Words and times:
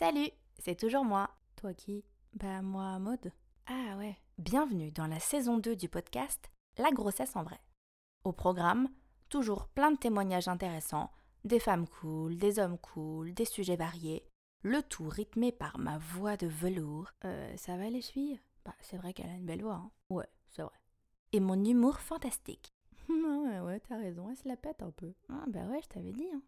Salut, 0.00 0.30
c'est 0.58 0.76
toujours 0.76 1.04
moi. 1.04 1.28
Toi 1.56 1.74
qui? 1.74 2.06
Bah 2.32 2.62
moi, 2.62 2.98
mode. 2.98 3.32
Ah 3.66 3.98
ouais. 3.98 4.16
Bienvenue 4.38 4.90
dans 4.90 5.06
la 5.06 5.20
saison 5.20 5.58
2 5.58 5.76
du 5.76 5.90
podcast 5.90 6.50
La 6.78 6.90
grossesse 6.90 7.36
en 7.36 7.42
vrai. 7.42 7.60
Au 8.24 8.32
programme, 8.32 8.88
toujours 9.28 9.66
plein 9.68 9.90
de 9.90 9.98
témoignages 9.98 10.48
intéressants, 10.48 11.10
des 11.44 11.60
femmes 11.60 11.86
cool, 11.86 12.38
des 12.38 12.58
hommes 12.58 12.78
cool, 12.78 13.34
des 13.34 13.44
sujets 13.44 13.76
variés, 13.76 14.24
le 14.62 14.82
tout 14.82 15.06
rythmé 15.06 15.52
par 15.52 15.78
ma 15.78 15.98
voix 15.98 16.38
de 16.38 16.46
velours. 16.46 17.10
Euh, 17.26 17.54
ça 17.58 17.76
va 17.76 17.90
les 17.90 18.00
filles? 18.00 18.40
Bah 18.64 18.74
c'est 18.80 18.96
vrai 18.96 19.12
qu'elle 19.12 19.28
a 19.28 19.34
une 19.34 19.44
belle 19.44 19.62
voix. 19.62 19.82
Hein. 19.84 19.90
Ouais, 20.08 20.28
c'est 20.48 20.62
vrai. 20.62 20.80
Et 21.32 21.40
mon 21.40 21.62
humour 21.62 22.00
fantastique. 22.00 22.72
ouais, 23.10 23.60
ouais, 23.60 23.80
t'as 23.80 23.98
raison, 23.98 24.30
elle 24.30 24.38
se 24.38 24.48
la 24.48 24.56
pète 24.56 24.82
un 24.82 24.92
peu. 24.92 25.12
Ah 25.28 25.44
bah 25.48 25.66
ouais, 25.66 25.82
je 25.82 25.88
t'avais 25.88 26.12
dit. 26.12 26.30
Hein. 26.34 26.40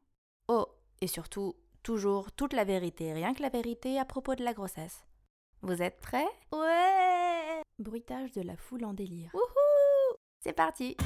Oh, 0.49 0.65
et 1.03 1.07
surtout, 1.07 1.55
toujours 1.83 2.33
toute 2.33 2.53
la 2.53 2.65
vérité, 2.65 3.13
rien 3.13 3.35
que 3.35 3.43
la 3.43 3.49
vérité 3.49 3.99
à 3.99 4.05
propos 4.05 4.35
de 4.35 4.45
la 4.45 4.55
grossesse. 4.55 5.05
Vous 5.63 5.83
êtes 5.83 6.01
prêts? 6.01 6.29
Ouais 6.53 7.63
Bruitage 7.79 8.33
de 8.33 8.43
la 8.43 8.57
foule 8.57 8.85
en 8.85 8.93
délire. 8.93 9.31
Wouhou 9.35 10.17
C'est 10.41 10.53
parti 10.53 10.97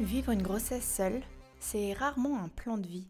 Vivre 0.00 0.30
une 0.30 0.42
grossesse 0.42 0.96
seule, 0.96 1.22
c'est 1.60 1.92
rarement 1.92 2.42
un 2.42 2.48
plan 2.48 2.76
de 2.76 2.88
vie. 2.88 3.08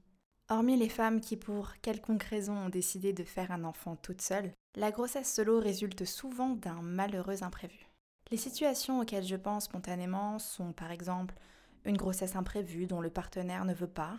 Hormis 0.51 0.77
les 0.77 0.91
femmes 0.91 1.23
qui, 1.23 1.39
pour 1.39 1.73
quelconque 1.81 2.25
raison, 2.25 2.55
ont 2.55 2.69
décidé 2.69 3.15
de 3.15 3.25
faire 3.25 3.51
un 3.51 3.65
enfant 3.65 3.97
toute 3.97 4.20
seule, 4.20 4.53
la 4.75 4.91
grossesse 4.91 5.33
solo 5.33 5.61
résulte 5.61 6.05
souvent 6.05 6.51
d'un 6.51 6.81
malheureux 6.83 7.43
imprévu. 7.43 7.89
Les 8.31 8.39
situations 8.39 9.01
auxquelles 9.01 9.27
je 9.27 9.37
pense 9.37 9.65
spontanément 9.65 10.39
sont 10.39 10.73
par 10.73 10.91
exemple 10.91 11.34
une 11.84 11.97
grossesse 11.97 12.37
imprévue 12.37 12.87
dont 12.87 13.00
le 13.00 13.11
partenaire 13.11 13.65
ne 13.65 13.75
veut 13.75 13.87
pas, 13.87 14.17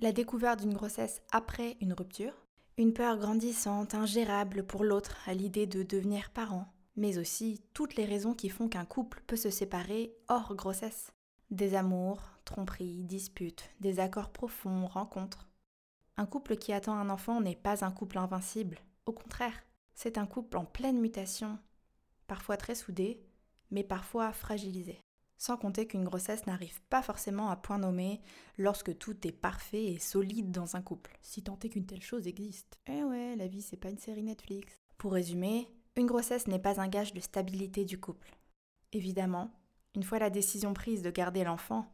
la 0.00 0.12
découverte 0.12 0.60
d'une 0.60 0.72
grossesse 0.72 1.20
après 1.30 1.76
une 1.80 1.92
rupture, 1.92 2.32
une 2.78 2.94
peur 2.94 3.18
grandissante, 3.18 3.94
ingérable 3.94 4.64
pour 4.64 4.84
l'autre 4.84 5.18
à 5.26 5.34
l'idée 5.34 5.66
de 5.66 5.82
devenir 5.82 6.30
parent, 6.30 6.72
mais 6.96 7.18
aussi 7.18 7.60
toutes 7.74 7.96
les 7.96 8.06
raisons 8.06 8.32
qui 8.32 8.48
font 8.48 8.68
qu'un 8.68 8.86
couple 8.86 9.22
peut 9.26 9.36
se 9.36 9.50
séparer 9.50 10.14
hors 10.28 10.54
grossesse. 10.54 11.12
Des 11.50 11.74
amours, 11.74 12.22
tromperies, 12.46 13.04
disputes, 13.04 13.68
des 13.80 14.00
accords 14.00 14.30
profonds, 14.30 14.86
rencontres. 14.86 15.48
Un 16.16 16.24
couple 16.24 16.56
qui 16.56 16.72
attend 16.72 16.94
un 16.94 17.10
enfant 17.10 17.40
n'est 17.40 17.56
pas 17.56 17.84
un 17.84 17.90
couple 17.90 18.18
invincible, 18.18 18.78
au 19.04 19.12
contraire, 19.12 19.62
c'est 20.02 20.16
un 20.16 20.24
couple 20.24 20.56
en 20.56 20.64
pleine 20.64 20.98
mutation, 20.98 21.58
parfois 22.26 22.56
très 22.56 22.74
soudé, 22.74 23.22
mais 23.70 23.84
parfois 23.84 24.32
fragilisé. 24.32 24.98
Sans 25.36 25.58
compter 25.58 25.86
qu'une 25.86 26.04
grossesse 26.04 26.46
n'arrive 26.46 26.80
pas 26.88 27.02
forcément 27.02 27.50
à 27.50 27.56
point 27.56 27.76
nommé 27.76 28.22
lorsque 28.56 28.96
tout 28.96 29.26
est 29.26 29.32
parfait 29.32 29.84
et 29.84 29.98
solide 29.98 30.52
dans 30.52 30.74
un 30.74 30.80
couple. 30.80 31.18
Si 31.20 31.42
tant 31.42 31.58
est 31.62 31.68
qu'une 31.68 31.84
telle 31.84 32.00
chose 32.00 32.26
existe. 32.26 32.78
Eh 32.86 33.04
ouais, 33.04 33.36
la 33.36 33.46
vie 33.46 33.60
c'est 33.60 33.76
pas 33.76 33.90
une 33.90 33.98
série 33.98 34.22
Netflix. 34.22 34.72
Pour 34.96 35.12
résumer, 35.12 35.68
une 35.96 36.06
grossesse 36.06 36.46
n'est 36.46 36.58
pas 36.58 36.80
un 36.80 36.88
gage 36.88 37.12
de 37.12 37.20
stabilité 37.20 37.84
du 37.84 38.00
couple. 38.00 38.34
Évidemment, 38.94 39.50
une 39.94 40.02
fois 40.02 40.18
la 40.18 40.30
décision 40.30 40.72
prise 40.72 41.02
de 41.02 41.10
garder 41.10 41.44
l'enfant, 41.44 41.92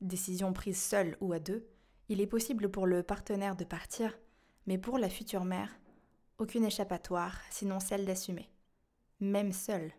décision 0.00 0.52
prise 0.52 0.82
seule 0.82 1.16
ou 1.20 1.32
à 1.32 1.38
deux, 1.38 1.68
il 2.08 2.20
est 2.20 2.26
possible 2.26 2.68
pour 2.68 2.88
le 2.88 3.04
partenaire 3.04 3.54
de 3.54 3.64
partir, 3.64 4.18
mais 4.66 4.76
pour 4.76 4.98
la 4.98 5.08
future 5.08 5.44
mère, 5.44 5.70
aucune 6.38 6.64
échappatoire, 6.64 7.38
sinon 7.50 7.80
celle 7.80 8.06
d'assumer. 8.06 8.48
Même 9.20 9.52
seule. 9.52 9.92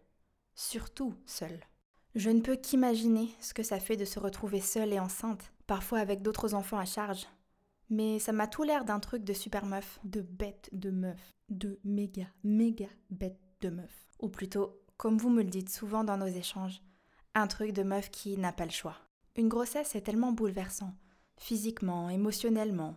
Surtout 0.54 1.16
seule. 1.26 1.60
Je 2.16 2.30
ne 2.30 2.42
peux 2.42 2.56
qu'imaginer 2.56 3.30
ce 3.42 3.54
que 3.54 3.64
ça 3.64 3.80
fait 3.80 3.98
de 3.98 4.06
se 4.06 4.20
retrouver 4.20 4.62
seule 4.62 4.94
et 4.94 5.00
enceinte, 5.00 5.52
parfois 5.68 6.00
avec 6.00 6.22
d'autres 6.22 6.54
enfants 6.54 6.80
à 6.80 6.86
charge. 6.86 7.28
Mais 7.90 8.20
ça 8.20 8.32
m'a 8.32 8.48
tout 8.48 8.64
l'air 8.64 8.86
d'un 8.86 9.00
truc 9.00 9.24
de 9.24 9.34
super 9.34 9.66
meuf, 9.66 10.00
de 10.04 10.22
bête 10.22 10.70
de 10.72 10.92
meuf, 10.92 11.36
de 11.50 11.80
méga, 11.84 12.28
méga 12.44 12.88
bête 13.10 13.40
de 13.62 13.70
meuf. 13.70 14.08
Ou 14.20 14.30
plutôt, 14.30 14.82
comme 14.98 15.18
vous 15.18 15.30
me 15.30 15.44
le 15.44 15.50
dites 15.50 15.70
souvent 15.70 16.04
dans 16.04 16.18
nos 16.18 16.26
échanges, 16.26 16.82
un 17.34 17.48
truc 17.48 17.74
de 17.74 17.84
meuf 17.84 18.10
qui 18.10 18.38
n'a 18.38 18.54
pas 18.54 18.66
le 18.66 18.72
choix. 18.72 18.96
Une 19.36 19.50
grossesse 19.50 19.96
est 19.96 20.02
tellement 20.02 20.32
bouleversant, 20.32 20.94
physiquement, 21.38 22.10
émotionnellement, 22.10 22.96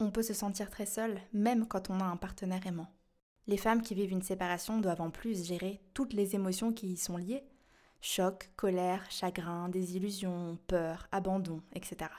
on 0.00 0.10
peut 0.10 0.22
se 0.22 0.34
sentir 0.34 0.70
très 0.70 0.86
seul, 0.86 1.20
même 1.32 1.66
quand 1.66 1.90
on 1.90 2.00
a 2.00 2.04
un 2.04 2.16
partenaire 2.16 2.66
aimant. 2.66 2.92
Les 3.46 3.56
femmes 3.56 3.82
qui 3.82 3.94
vivent 3.94 4.12
une 4.12 4.22
séparation 4.22 4.78
doivent 4.78 5.00
en 5.00 5.10
plus 5.10 5.46
gérer 5.46 5.80
toutes 5.94 6.12
les 6.12 6.34
émotions 6.34 6.72
qui 6.72 6.88
y 6.88 6.96
sont 6.96 7.16
liées 7.16 7.44
choc, 8.00 8.50
colère, 8.56 9.04
chagrin, 9.10 9.68
désillusion, 9.68 10.58
peur, 10.66 11.06
abandon, 11.12 11.62
etc. 11.74 12.10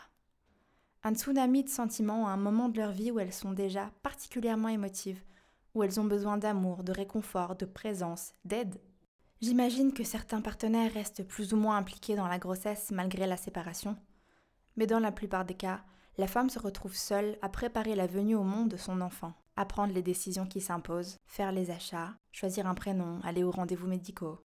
Un 1.04 1.16
tsunami 1.16 1.64
de 1.64 1.70
sentiments 1.70 2.28
à 2.28 2.32
un 2.32 2.38
moment 2.38 2.70
de 2.70 2.78
leur 2.78 2.92
vie 2.92 3.12
où 3.12 3.20
elles 3.20 3.34
sont 3.34 3.52
déjà 3.52 3.92
particulièrement 4.04 4.70
émotives, 4.70 5.24
où 5.74 5.84
elles 5.84 6.00
ont 6.00 6.06
besoin 6.06 6.38
d'amour, 6.38 6.84
de 6.84 6.92
réconfort, 6.92 7.56
de 7.56 7.66
présence, 7.66 8.34
d'aide. 8.46 8.80
J'imagine 9.42 9.94
que 9.94 10.04
certains 10.04 10.42
partenaires 10.42 10.94
restent 10.94 11.24
plus 11.24 11.54
ou 11.54 11.58
moins 11.58 11.78
impliqués 11.78 12.16
dans 12.16 12.28
la 12.28 12.38
grossesse 12.38 12.92
malgré 12.92 13.26
la 13.26 13.38
séparation, 13.38 13.98
mais 14.78 14.86
dans 14.86 15.00
la 15.00 15.12
plupart 15.12 15.46
des 15.46 15.56
cas, 15.56 15.84
la 16.18 16.28
femme 16.28 16.50
se 16.50 16.60
retrouve 16.60 16.96
seule 16.96 17.38
à 17.42 17.50
préparer 17.50 17.96
la 17.96 18.08
venue 18.08 18.36
au 18.36 18.44
monde 18.44 18.70
de 18.70 18.78
son 18.78 19.02
enfant, 19.02 19.34
à 19.56 19.66
prendre 19.66 19.94
les 19.94 20.02
décisions 20.02 20.46
qui 20.46 20.62
s'imposent, 20.62 21.18
faire 21.26 21.52
les 21.52 21.72
achats, 21.72 22.14
choisir 22.32 22.68
un 22.68 22.76
prénom, 22.76 23.20
aller 23.24 23.44
aux 23.44 23.52
rendez-vous 23.52 23.88
médicaux. 23.88 24.40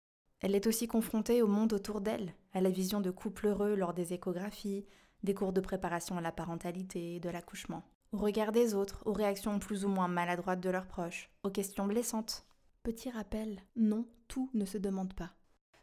Elle 0.42 0.56
est 0.56 0.68
aussi 0.68 0.88
confrontée 0.88 1.42
au 1.42 1.48
monde 1.48 1.74
autour 1.74 2.02
d'elle, 2.02 2.34
à 2.54 2.62
la 2.62 2.70
vision 2.70 3.00
de 3.00 3.12
couples 3.12 3.48
heureux 3.48 3.76
lors 3.76 3.94
des 3.94 4.14
échographies, 4.14 4.86
des 5.24 5.34
cours 5.34 5.54
de 5.54 5.62
préparation 5.62 6.18
à 6.18 6.22
la 6.22 6.34
parentalité, 6.34 7.20
de 7.20 7.30
l'accouchement, 7.30 7.84
au 8.12 8.18
regard 8.18 8.52
des 8.52 8.74
autres, 8.76 9.02
aux 9.06 9.14
réactions 9.14 9.58
plus 9.60 9.86
ou 9.86 9.88
moins 9.88 10.10
maladroites 10.10 10.60
de 10.60 10.70
leurs 10.70 10.88
proches, 10.88 11.32
aux 11.44 11.50
questions 11.50 11.88
blessantes. 11.88 12.46
Petit 12.84 13.10
rappel, 13.10 13.62
non, 13.78 14.06
tout 14.28 14.50
ne 14.54 14.66
se 14.66 14.78
demande 14.78 15.14
pas. 15.14 15.32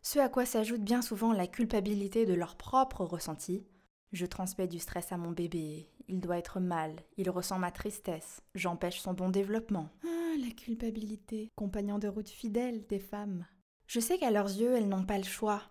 Ce 0.03 0.19
à 0.19 0.29
quoi 0.29 0.45
s'ajoute 0.45 0.83
bien 0.83 1.03
souvent 1.03 1.33
la 1.33 1.47
culpabilité 1.47 2.27
de 2.27 2.35
leurs 2.35 2.57
propres 2.57 3.05
ressentis, 3.05 3.67
je 4.13 4.27
transmets 4.27 4.69
du 4.69 4.79
stress 4.79 5.13
à 5.13 5.17
mon 5.17 5.31
bébé, 5.31 5.89
il 6.09 6.21
doit 6.21 6.39
être 6.39 6.61
mal, 6.61 6.97
il 7.17 7.31
ressent 7.31 7.59
ma 7.59 7.71
tristesse, 7.71 8.43
j'empêche 8.55 9.01
son 9.01 9.15
bon 9.15 9.29
développement. 9.29 9.89
Ah, 10.05 10.37
la 10.45 10.51
culpabilité, 10.51 11.51
compagnon 11.57 11.99
de 11.99 12.09
route 12.09 12.29
fidèle 12.29 12.87
des 12.89 12.99
femmes. 12.99 13.47
Je 13.87 14.01
sais 14.01 14.19
qu'à 14.19 14.31
leurs 14.31 14.49
yeux, 14.49 14.77
elles 14.77 14.89
n'ont 14.89 15.05
pas 15.05 15.19
le 15.19 15.25
choix, 15.25 15.63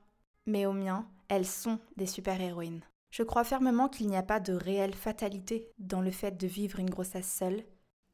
mais 0.45 0.65
au 0.65 0.73
mien, 0.73 1.07
elles 1.27 1.45
sont 1.45 1.79
des 1.97 2.05
super-héroïnes. 2.05 2.83
Je 3.11 3.23
crois 3.23 3.43
fermement 3.43 3.89
qu'il 3.89 4.07
n'y 4.07 4.17
a 4.17 4.23
pas 4.23 4.39
de 4.39 4.53
réelle 4.53 4.95
fatalité 4.95 5.71
dans 5.77 6.01
le 6.01 6.11
fait 6.11 6.37
de 6.37 6.47
vivre 6.47 6.79
une 6.79 6.89
grossesse 6.89 7.31
seule, 7.31 7.63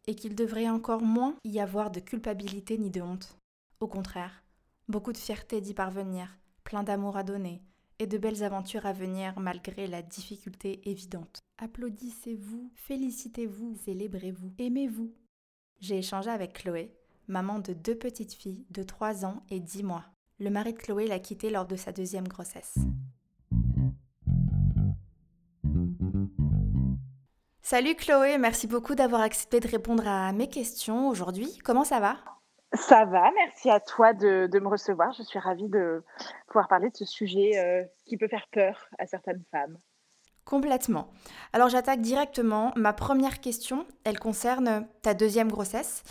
et 0.07 0.16
qu'il 0.16 0.36
devrait 0.36 0.69
encore 0.69 1.02
moins 1.02 1.36
y 1.44 1.59
avoir 1.59 1.92
de 1.92 2.00
culpabilité 2.00 2.78
ni 2.78 2.90
de 2.90 3.02
honte. 3.02 3.38
Au 3.80 3.88
contraire, 3.88 4.44
beaucoup 4.88 5.12
de 5.12 5.18
fierté 5.18 5.62
d'y 5.62 5.74
parvenir, 5.74 6.38
plein 6.63 6.84
d'amour 6.84 7.18
à 7.18 7.24
donner, 7.24 7.62
et 8.00 8.07
de 8.07 8.17
belles 8.17 8.44
aventures 8.44 8.85
à 8.85 8.94
venir 8.94 9.33
malgré 9.39 9.88
la 9.88 10.01
difficulté 10.01 10.81
évidente. 10.89 11.39
Applaudissez-vous, 11.57 12.72
félicitez-vous, 12.75 13.75
célébrez-vous, 13.85 14.53
aimez-vous. 14.57 15.13
J'ai 15.79 15.97
échangé 16.00 16.29
avec 16.29 16.53
Chloé, 16.53 16.94
maman 17.28 17.59
de 17.59 17.73
deux 17.73 17.95
petites 17.95 18.33
filles 18.33 18.66
de 18.69 18.83
3 18.83 19.25
ans 19.25 19.44
et 19.50 19.59
10 19.59 19.83
mois. 19.83 20.06
Le 20.39 20.50
mari 20.50 20.73
de 20.73 20.78
Chloé 20.78 21.07
l'a 21.07 21.19
quittée 21.19 21.50
lors 21.50 21.66
de 21.66 21.75
sa 21.75 21.91
deuxième 21.91 22.28
grossesse. 22.28 22.75
Salut 27.62 27.95
Chloé, 27.95 28.38
merci 28.38 28.67
beaucoup 28.67 28.94
d'avoir 28.94 29.22
accepté 29.22 29.59
de 29.59 29.67
répondre 29.67 30.07
à 30.07 30.31
mes 30.33 30.50
questions 30.50 31.09
aujourd'hui. 31.09 31.57
Comment 31.63 31.83
ça 31.83 32.00
va? 32.00 32.34
Ça 32.75 33.06
va, 33.06 33.31
merci 33.36 33.69
à 33.69 33.80
toi 33.80 34.13
de, 34.13 34.59
me 34.59 34.68
recevoir. 34.68 35.12
Je 35.13 35.24
suis 35.24 35.40
ravie 35.40 35.69
de 35.69 36.03
pouvoir 36.48 36.68
parler 36.68 36.89
de 36.89 36.95
ce 36.95 37.06
sujet 37.06 37.57
euh, 37.57 37.83
qui 38.06 38.18
peut 38.18 38.27
faire 38.27 38.48
peur 38.51 38.88
à 38.98 39.06
certaines 39.06 39.44
femmes. 39.51 39.77
Complètement. 40.45 41.07
Alors 41.54 41.69
j'attaque 41.69 42.01
directement. 42.01 42.72
Ma 42.75 42.94
première 42.94 43.42
question, 43.42 43.88
elle 44.04 44.19
concerne 44.19 44.88
ta 45.01 45.16
deuxième 45.16 45.50
grossesse. 45.50 46.04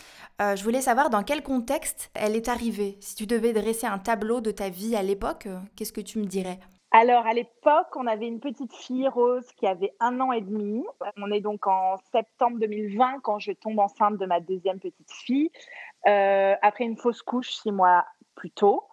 Euh, 0.42 0.56
je 0.56 0.64
voulais 0.64 0.80
savoir 0.80 1.08
dans 1.08 1.22
quel 1.22 1.42
contexte 1.42 2.10
elle 2.14 2.34
est 2.34 2.48
arrivée. 2.48 2.96
Si 3.00 3.14
tu 3.14 3.26
devais 3.26 3.52
dresser 3.52 3.86
un 3.86 3.98
tableau 3.98 4.40
de 4.40 4.50
ta 4.50 4.70
vie 4.70 4.96
à 4.96 5.02
l'époque, 5.02 5.46
euh, 5.46 5.60
qu'est-ce 5.76 5.92
que 5.92 6.00
tu 6.00 6.18
me 6.18 6.24
dirais? 6.24 6.58
Alors, 6.96 7.26
à 7.26 7.32
l'époque, 7.32 7.96
on 7.96 8.06
avait 8.06 8.28
une 8.28 8.38
petite 8.38 8.72
fille 8.72 9.08
rose 9.08 9.46
qui 9.56 9.66
avait 9.66 9.92
un 9.98 10.20
an 10.20 10.30
et 10.30 10.40
demi. 10.40 10.84
On 11.16 11.32
est 11.32 11.40
donc 11.40 11.66
en 11.66 11.96
septembre 12.12 12.60
2020 12.60 13.18
quand 13.20 13.40
je 13.40 13.50
tombe 13.50 13.80
enceinte 13.80 14.16
de 14.16 14.26
ma 14.26 14.38
deuxième 14.38 14.78
petite 14.78 15.10
fille. 15.10 15.50
Euh, 16.06 16.54
après 16.60 16.84
une 16.84 16.96
fausse 16.96 17.22
couche 17.22 17.50
six 17.50 17.72
mois 17.72 18.04
plus 18.34 18.50
tôt. 18.50 18.84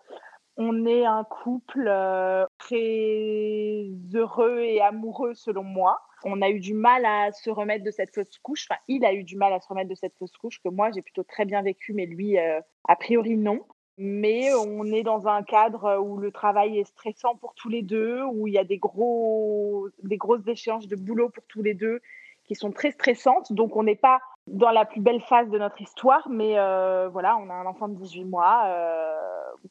On 0.58 0.86
est 0.86 1.06
un 1.06 1.24
couple 1.24 1.86
euh, 1.88 2.46
très 2.58 3.88
heureux 4.14 4.60
et 4.60 4.82
amoureux 4.82 5.34
selon 5.34 5.64
moi. 5.64 6.00
On 6.24 6.42
a 6.42 6.50
eu 6.50 6.60
du 6.60 6.74
mal 6.74 7.06
à 7.06 7.32
se 7.32 7.50
remettre 7.50 7.84
de 7.84 7.92
cette 7.92 8.14
fausse 8.14 8.38
couche. 8.44 8.68
Enfin, 8.70 8.80
il 8.88 9.04
a 9.06 9.14
eu 9.14 9.24
du 9.24 9.36
mal 9.36 9.54
à 9.54 9.60
se 9.60 9.68
remettre 9.68 9.90
de 9.90 9.96
cette 9.96 10.16
fausse 10.18 10.38
couche 10.38 10.62
que 10.62 10.70
moi 10.70 10.92
j'ai 10.92 11.02
plutôt 11.02 11.24
très 11.24 11.46
bien 11.46 11.62
vécu, 11.62 11.94
mais 11.94 12.06
lui, 12.06 12.38
euh, 12.38 12.62
a 12.88 12.96
priori 12.96 13.38
non. 13.38 13.62
mais 13.98 14.54
on 14.54 14.86
est 14.86 15.04
dans 15.04 15.28
un 15.28 15.44
cadre 15.44 16.00
où 16.00 16.18
le 16.18 16.32
travail 16.32 16.80
est 16.80 16.86
stressant 16.86 17.36
pour 17.36 17.54
tous 17.56 17.70
les 17.70 17.82
deux, 17.82 18.24
où 18.24 18.48
il 18.48 18.54
y 18.54 18.58
a 18.58 18.64
des, 18.64 18.78
gros, 18.78 19.90
des 20.04 20.18
grosses 20.18 20.48
échéances 20.48 20.88
de 20.88 20.96
boulot 20.96 21.30
pour 21.30 21.44
tous 21.48 21.62
les 21.62 21.74
deux 21.74 22.02
qui 22.46 22.56
sont 22.56 22.72
très 22.72 22.92
stressantes. 22.92 23.54
Donc, 23.54 23.76
on 23.76 23.84
n'est 23.84 23.96
pas 23.96 24.20
dans 24.48 24.72
la 24.72 24.86
plus 24.86 25.02
belle 25.02 25.22
phase 25.22 25.50
de 25.50 25.58
notre 25.58 25.80
histoire, 25.82 26.28
mais 26.30 26.58
euh, 26.58 27.10
voilà, 27.10 27.38
on 27.38 27.50
a 27.50 27.54
un 27.54 27.66
enfant 27.66 27.88
de 27.88 27.96
18 27.96 28.26
mois. 28.26 28.64
Euh, 28.66 29.18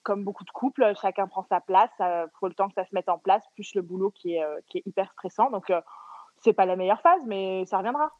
comme 0.02 0.24
beaucoup 0.24 0.44
de 0.44 0.50
couples, 0.50 0.92
chacun 1.00 1.26
prend 1.26 1.44
sa 1.48 1.60
place. 1.60 1.90
Il 1.98 2.26
faut 2.38 2.48
le 2.48 2.54
temps 2.54 2.68
que 2.68 2.74
ça 2.74 2.84
se 2.84 2.94
mette 2.94 3.08
en 3.08 3.18
place, 3.18 3.42
plus 3.54 3.74
le 3.74 3.82
boulot 3.82 4.10
qui 4.10 4.36
est, 4.36 4.44
hyper 4.86 5.10
stressant. 5.12 5.50
Donc, 5.50 5.72
c'est 6.40 6.52
pas 6.52 6.66
la 6.66 6.76
meilleure 6.76 7.00
phase, 7.00 7.22
mais 7.26 7.64
ça 7.66 7.78
reviendra. 7.78 8.10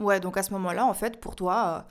Ouais, 0.00 0.20
donc 0.20 0.36
à 0.36 0.42
ce 0.42 0.52
moment-là, 0.52 0.84
en 0.86 0.94
fait, 0.94 1.20
pour 1.20 1.36
toi, 1.36 1.66
euh, 1.66 1.90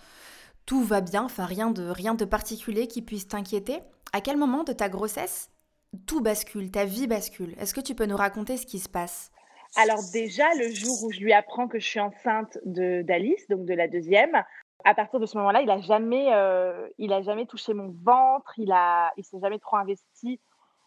tout 0.65 0.83
va 0.83 1.01
bien, 1.01 1.23
enfin 1.23 1.45
rien 1.45 1.71
de, 1.71 1.89
rien 1.89 2.13
de 2.13 2.25
particulier 2.25 2.87
qui 2.87 3.01
puisse 3.01 3.27
t'inquiéter. 3.27 3.79
À 4.13 4.21
quel 4.21 4.37
moment 4.37 4.63
de 4.63 4.73
ta 4.73 4.89
grossesse 4.89 5.49
tout 6.07 6.21
bascule, 6.21 6.71
ta 6.71 6.85
vie 6.85 7.07
bascule? 7.07 7.55
Est-ce 7.57 7.73
que 7.73 7.81
tu 7.81 7.95
peux 7.95 8.05
nous 8.05 8.17
raconter 8.17 8.57
ce 8.57 8.65
qui 8.65 8.79
se 8.79 8.89
passe? 8.89 9.31
Alors 9.77 9.99
déjà, 10.13 10.53
le 10.55 10.69
jour 10.69 11.03
où 11.03 11.11
je 11.11 11.19
lui 11.19 11.33
apprends 11.33 11.67
que 11.67 11.79
je 11.79 11.85
suis 11.85 11.99
enceinte 11.99 12.57
d'Alice, 12.63 13.47
donc 13.49 13.65
de 13.65 13.73
la 13.73 13.87
deuxième, 13.87 14.41
à 14.85 14.93
partir 14.93 15.19
de 15.19 15.25
ce 15.25 15.37
moment-là, 15.37 15.61
il 15.61 15.69
a 15.69 15.79
jamais, 15.81 16.33
euh, 16.33 16.87
il 16.97 17.11
a 17.11 17.21
jamais 17.21 17.45
touché 17.45 17.73
mon 17.73 17.93
ventre, 18.03 18.53
il 18.57 18.71
a, 18.71 19.11
il 19.17 19.23
s'est 19.23 19.39
jamais 19.39 19.59
trop 19.59 19.77
investi 19.77 20.39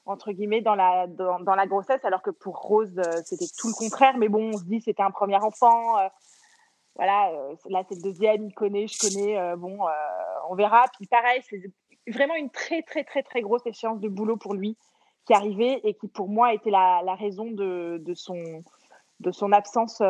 entre 0.06 0.32
guillemets 0.32 0.62
dans 0.62 0.75
la 0.75 1.06
dans, 1.06 1.55
la 1.55 1.67
grossesse, 1.67 2.02
alors 2.05 2.23
que 2.23 2.31
pour 2.31 2.56
Rose, 2.56 2.99
euh, 2.99 3.20
c'était 3.26 3.44
tout 3.58 3.69
le 3.69 3.75
contraire. 3.75 4.17
Mais 4.17 4.29
bon, 4.29 4.52
on 4.55 4.56
se 4.56 4.64
dit 4.64 4.81
c'était 4.81 5.02
un 5.02 5.11
premier 5.11 5.37
enfant 5.37 5.96
voilà, 6.96 7.31
euh, 7.31 7.55
là 7.69 7.85
c'est 7.88 7.94
le 7.94 8.02
deuxième, 8.02 8.44
il 8.44 8.55
connaît, 8.55 8.88
je 8.88 8.99
connais, 8.99 9.56
bon, 9.56 9.79
on 10.49 10.55
verra. 10.55 10.85
Puis 10.96 11.06
pareil, 11.06 11.43
c'est 11.49 11.62
vraiment 12.11 12.35
une 12.35 12.50
très 12.50 12.82
très 12.82 13.05
très 13.05 13.23
très 13.23 13.43
grosse 13.43 13.67
échéance 13.67 14.00
de 14.00 14.08
boulot 14.08 14.37
pour 14.37 14.55
lui 14.55 14.76
qui 15.29 15.35
arrivait 15.35 15.81
et 15.85 15.93
qui 15.93 16.08
pour 16.08 16.29
moi 16.29 16.55
était 16.55 16.70
la, 16.70 17.14
raison 17.14 17.50
de, 17.50 18.12
son 18.14 18.64
de 19.20 19.31
son 19.31 19.53
absence 19.53 20.03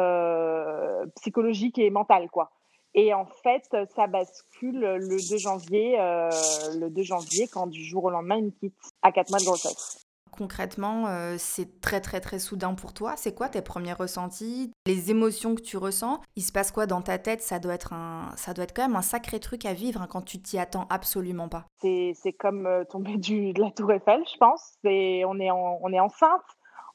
psychologique 1.16 1.78
et 1.78 1.90
mentale 1.90 2.28
quoi. 2.30 2.50
Et 2.94 3.12
en 3.14 3.26
fait, 3.26 3.64
ça 3.94 4.06
bascule 4.06 4.80
le 4.80 5.30
2 5.30 5.36
janvier, 5.36 5.96
le 5.98 6.88
2 6.88 7.02
janvier 7.02 7.46
quand 7.46 7.66
du 7.66 7.84
jour 7.84 8.04
au 8.04 8.10
lendemain 8.10 8.36
il 8.36 8.46
me 8.46 8.50
quitte 8.50 8.74
à 9.02 9.12
4 9.12 9.30
mois 9.30 9.38
de 9.38 9.44
grossesse 9.44 10.08
concrètement, 10.38 11.08
euh, 11.08 11.34
c'est 11.36 11.80
très 11.80 12.00
très 12.00 12.20
très 12.20 12.38
soudain 12.38 12.74
pour 12.74 12.94
toi. 12.94 13.14
C'est 13.16 13.34
quoi 13.34 13.48
tes 13.48 13.60
premiers 13.60 13.92
ressentis, 13.92 14.72
les 14.86 15.10
émotions 15.10 15.56
que 15.56 15.60
tu 15.60 15.76
ressens? 15.76 16.20
Il 16.36 16.42
se 16.42 16.52
passe 16.52 16.70
quoi 16.70 16.86
dans 16.86 17.02
ta 17.02 17.18
tête? 17.18 17.42
Ça 17.42 17.58
doit 17.58 17.74
être 17.74 17.92
un, 17.92 18.30
ça 18.36 18.54
doit 18.54 18.64
être 18.64 18.74
quand 18.74 18.86
même 18.86 18.96
un 18.96 19.02
sacré 19.02 19.40
truc 19.40 19.64
à 19.66 19.72
vivre 19.72 20.00
hein, 20.00 20.06
quand 20.08 20.22
tu 20.22 20.40
t'y 20.40 20.58
attends 20.58 20.86
absolument 20.90 21.48
pas. 21.48 21.66
C'est 21.80 22.14
comme 22.38 22.66
euh, 22.66 22.84
tomber 22.84 23.16
du, 23.16 23.52
de 23.52 23.60
la 23.60 23.72
Tour 23.72 23.92
Eiffel, 23.92 24.22
je 24.32 24.38
pense. 24.38 24.74
C'est 24.84 25.24
on 25.24 25.40
est 25.40 25.50
on 25.50 25.92
est 25.92 26.00
enceinte, 26.00 26.42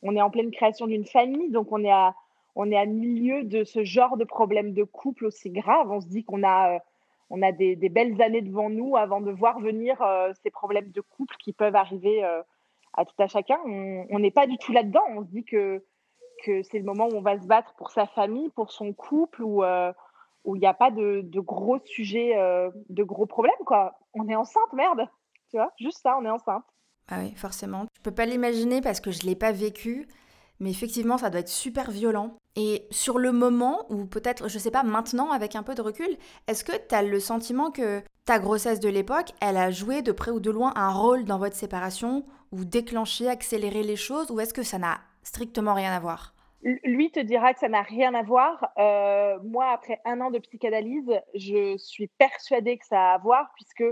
on 0.04 0.16
est 0.16 0.22
en 0.22 0.30
pleine 0.30 0.52
création 0.52 0.88
d'une 0.88 1.06
famille, 1.06 1.50
donc 1.50 1.72
on 1.72 1.84
est 1.84 1.92
à 1.92 2.16
on 2.56 2.70
est 2.70 2.78
à 2.78 2.86
milieu 2.86 3.44
de 3.44 3.64
ce 3.64 3.84
genre 3.84 4.16
de 4.16 4.26
problème 4.26 4.74
de 4.74 4.84
couple 4.84 5.26
aussi 5.26 5.50
grave. 5.50 5.90
On 5.90 6.02
se 6.02 6.08
dit 6.08 6.24
qu'on 6.24 6.44
a 6.44 6.76
euh, 6.76 6.80
on 7.32 7.42
a 7.42 7.52
des, 7.52 7.76
belles 7.90 8.22
années 8.22 8.44
devant 8.44 8.70
nous 8.70 8.96
avant 8.96 9.20
de 9.20 9.32
voir 9.32 9.60
venir 9.60 9.98
ces 10.44 10.52
problèmes 10.52 10.92
de 10.92 11.02
couple 11.02 11.36
qui 11.40 11.52
peuvent 11.52 11.76
arriver 11.76 12.24
à 12.94 13.06
tout 13.06 13.16
à 13.20 13.28
chacun. 13.28 13.58
On 13.66 14.20
n'est 14.20 14.32
pas 14.32 14.48
du 14.48 14.58
tout 14.58 14.72
là-dedans. 14.72 15.04
On 15.10 15.22
se 15.22 15.30
dit 15.30 15.44
que, 15.44 15.84
que 16.46 16.62
c'est 16.64 16.78
le 16.78 16.84
moment 16.84 17.08
où 17.08 17.16
on 17.16 17.22
va 17.22 17.40
se 17.40 17.48
battre 17.48 17.74
pour 17.76 17.92
sa 17.92 18.06
famille, 18.06 18.50
pour 18.50 18.72
son 18.72 18.94
couple, 18.94 19.44
où 19.44 19.64
euh, 19.64 19.92
il 20.46 20.60
n'y 20.60 20.66
a 20.66 20.74
pas 20.74 20.92
de, 20.92 21.22
de 21.22 21.40
gros 21.40 21.80
sujets, 21.86 22.38
euh, 22.38 22.70
de 22.90 23.04
gros 23.04 23.26
problèmes. 23.26 23.54
Quoi. 23.66 23.98
On 24.14 24.28
est 24.28 24.36
enceinte, 24.36 24.72
merde. 24.74 25.08
Tu 25.50 25.58
vois, 25.58 25.72
juste 25.80 26.00
ça, 26.02 26.18
on 26.20 26.26
est 26.26 26.30
enceinte. 26.30 26.64
Ah 27.10 27.18
oui, 27.20 27.34
forcément. 27.36 27.86
Je 28.04 28.10
peux 28.10 28.16
pas 28.16 28.26
l'imaginer 28.26 28.82
parce 28.82 29.00
que 29.00 29.12
je 29.12 29.26
l'ai 29.26 29.36
pas 29.36 29.54
vécu. 29.54 30.10
Mais 30.60 30.70
effectivement, 30.70 31.18
ça 31.18 31.30
doit 31.30 31.40
être 31.40 31.48
super 31.48 31.90
violent. 31.90 32.36
Et 32.58 32.86
sur 32.92 33.18
le 33.18 33.32
moment, 33.32 33.86
ou 33.90 34.06
peut-être, 34.06 34.50
je 34.50 34.60
sais 34.60 34.72
pas, 34.72 34.84
maintenant, 34.84 35.32
avec 35.32 35.56
un 35.56 35.64
peu 35.64 35.74
de 35.74 35.82
recul, 35.82 36.18
est-ce 36.48 36.66
que 36.66 36.74
tu 36.74 36.94
as 36.94 37.02
le 37.02 37.22
sentiment 37.22 37.72
que 37.72 38.02
ta 38.26 38.40
grossesse 38.40 38.82
de 38.82 38.90
l'époque, 38.90 39.32
elle 39.40 39.56
a 39.56 39.72
joué 39.72 40.02
de 40.02 40.12
près 40.12 40.32
ou 40.32 40.42
de 40.42 40.52
loin 40.52 40.74
un 40.76 40.90
rôle 40.90 41.24
dans 41.24 41.38
votre 41.38 41.56
séparation, 41.56 42.26
ou 42.52 42.66
déclenché, 42.66 43.30
accéléré 43.30 43.84
les 43.84 43.96
choses, 43.96 44.32
ou 44.32 44.42
est-ce 44.42 44.54
que 44.54 44.64
ça 44.64 44.80
n'a 44.80 44.98
strictement 45.24 45.74
rien 45.74 45.94
à 45.94 46.00
voir? 46.02 46.34
Lui 46.62 47.10
te 47.10 47.22
dira 47.22 47.54
que 47.54 47.60
ça 47.60 47.70
n'a 47.70 47.84
rien 47.84 48.14
à 48.14 48.24
voir. 48.24 48.70
Euh, 48.78 49.40
moi, 49.46 49.68
après 49.72 50.02
un 50.04 50.20
an 50.20 50.30
de 50.30 50.40
psychanalyse, 50.40 51.10
je 51.36 51.78
suis 51.78 52.08
persuadée 52.18 52.78
que 52.78 52.86
ça 52.86 53.12
a 53.12 53.14
à 53.14 53.18
voir, 53.18 53.50
puisque 53.56 53.86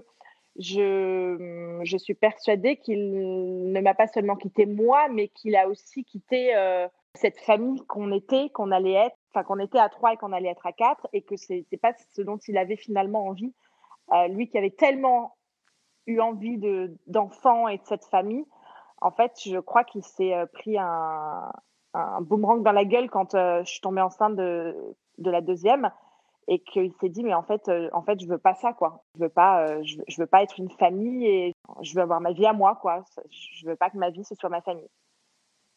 je, 0.58 1.98
suis 1.98 2.14
persuadée 2.14 2.78
qu'il 2.78 3.72
ne 3.72 3.82
m'a 3.82 3.94
pas 3.94 4.08
seulement 4.08 4.36
quitté 4.36 4.66
moi, 4.66 5.08
mais 5.10 5.30
qu'il 5.30 5.56
a 5.56 5.68
aussi 5.68 6.04
quitté 6.04 6.56
euh, 6.56 6.88
cette 7.16 7.40
famille 7.40 7.82
qu'on 7.88 8.12
était, 8.12 8.50
qu'on 8.50 8.72
allait 8.72 8.94
être, 8.94 9.16
enfin 9.34 9.44
qu'on 9.44 9.60
était 9.60 9.80
à 9.80 9.90
trois 9.90 10.14
et 10.14 10.18
qu'on 10.18 10.34
allait 10.34 10.50
être 10.50 10.66
à 10.66 10.74
quatre, 10.74 11.08
et 11.14 11.22
que 11.22 11.36
c'est 11.38 11.66
pas 11.82 11.94
ce 12.14 12.22
dont 12.22 12.38
il 12.38 12.58
avait 12.58 12.76
finalement 12.76 13.28
envie. 13.28 13.54
Euh, 14.14 14.28
lui 14.28 14.50
qui 14.50 14.58
avait 14.58 14.72
tellement 14.72 15.38
eu 16.06 16.20
envie 16.20 16.58
de 16.58 16.98
d'enfants 17.08 17.68
et 17.68 17.78
de 17.78 17.86
cette 17.86 18.06
famille, 18.06 18.46
en 19.00 19.12
fait, 19.12 19.40
je 19.44 19.58
crois 19.58 19.84
qu'il 19.84 20.04
s'est 20.04 20.34
euh, 20.34 20.46
pris 20.46 20.78
un, 20.78 21.52
boomerang 22.22 22.64
dans 22.64 22.72
la 22.72 22.86
gueule 22.86 23.10
quand 23.10 23.36
je 23.36 23.70
suis 23.70 23.82
tombée 23.82 24.02
enceinte 24.02 24.36
de 24.36 24.96
la 25.18 25.42
deuxième 25.42 25.92
et 26.48 26.60
qu'il 26.60 26.92
s'est 27.00 27.10
dit 27.10 27.24
mais 27.24 27.34
en 27.34 27.44
fait 27.44 27.68
euh, 27.70 27.90
en 27.94 28.02
fait 28.02 28.20
je 28.20 28.28
veux 28.28 28.38
pas 28.38 28.56
ça 28.56 28.74
quoi. 28.74 29.04
Je 29.16 29.24
veux 29.24 29.30
pas 29.30 29.68
euh, 29.68 29.82
je, 29.84 30.22
veux, 30.22 30.28
pas 30.28 30.44
être 30.44 30.60
une 30.60 30.70
famille 30.72 31.26
et 31.28 31.54
je 31.82 31.94
veux 31.96 32.02
avoir 32.02 32.22
ma 32.22 32.32
vie 32.32 32.46
à 32.46 32.54
moi 32.54 32.78
quoi. 32.82 33.04
Je 33.30 33.68
veux 33.68 33.76
pas 33.76 33.90
que 33.90 33.98
ma 33.98 34.10
vie 34.10 34.24
ce 34.24 34.36
soit 34.36 34.50
ma 34.50 34.62
famille. 34.62 34.90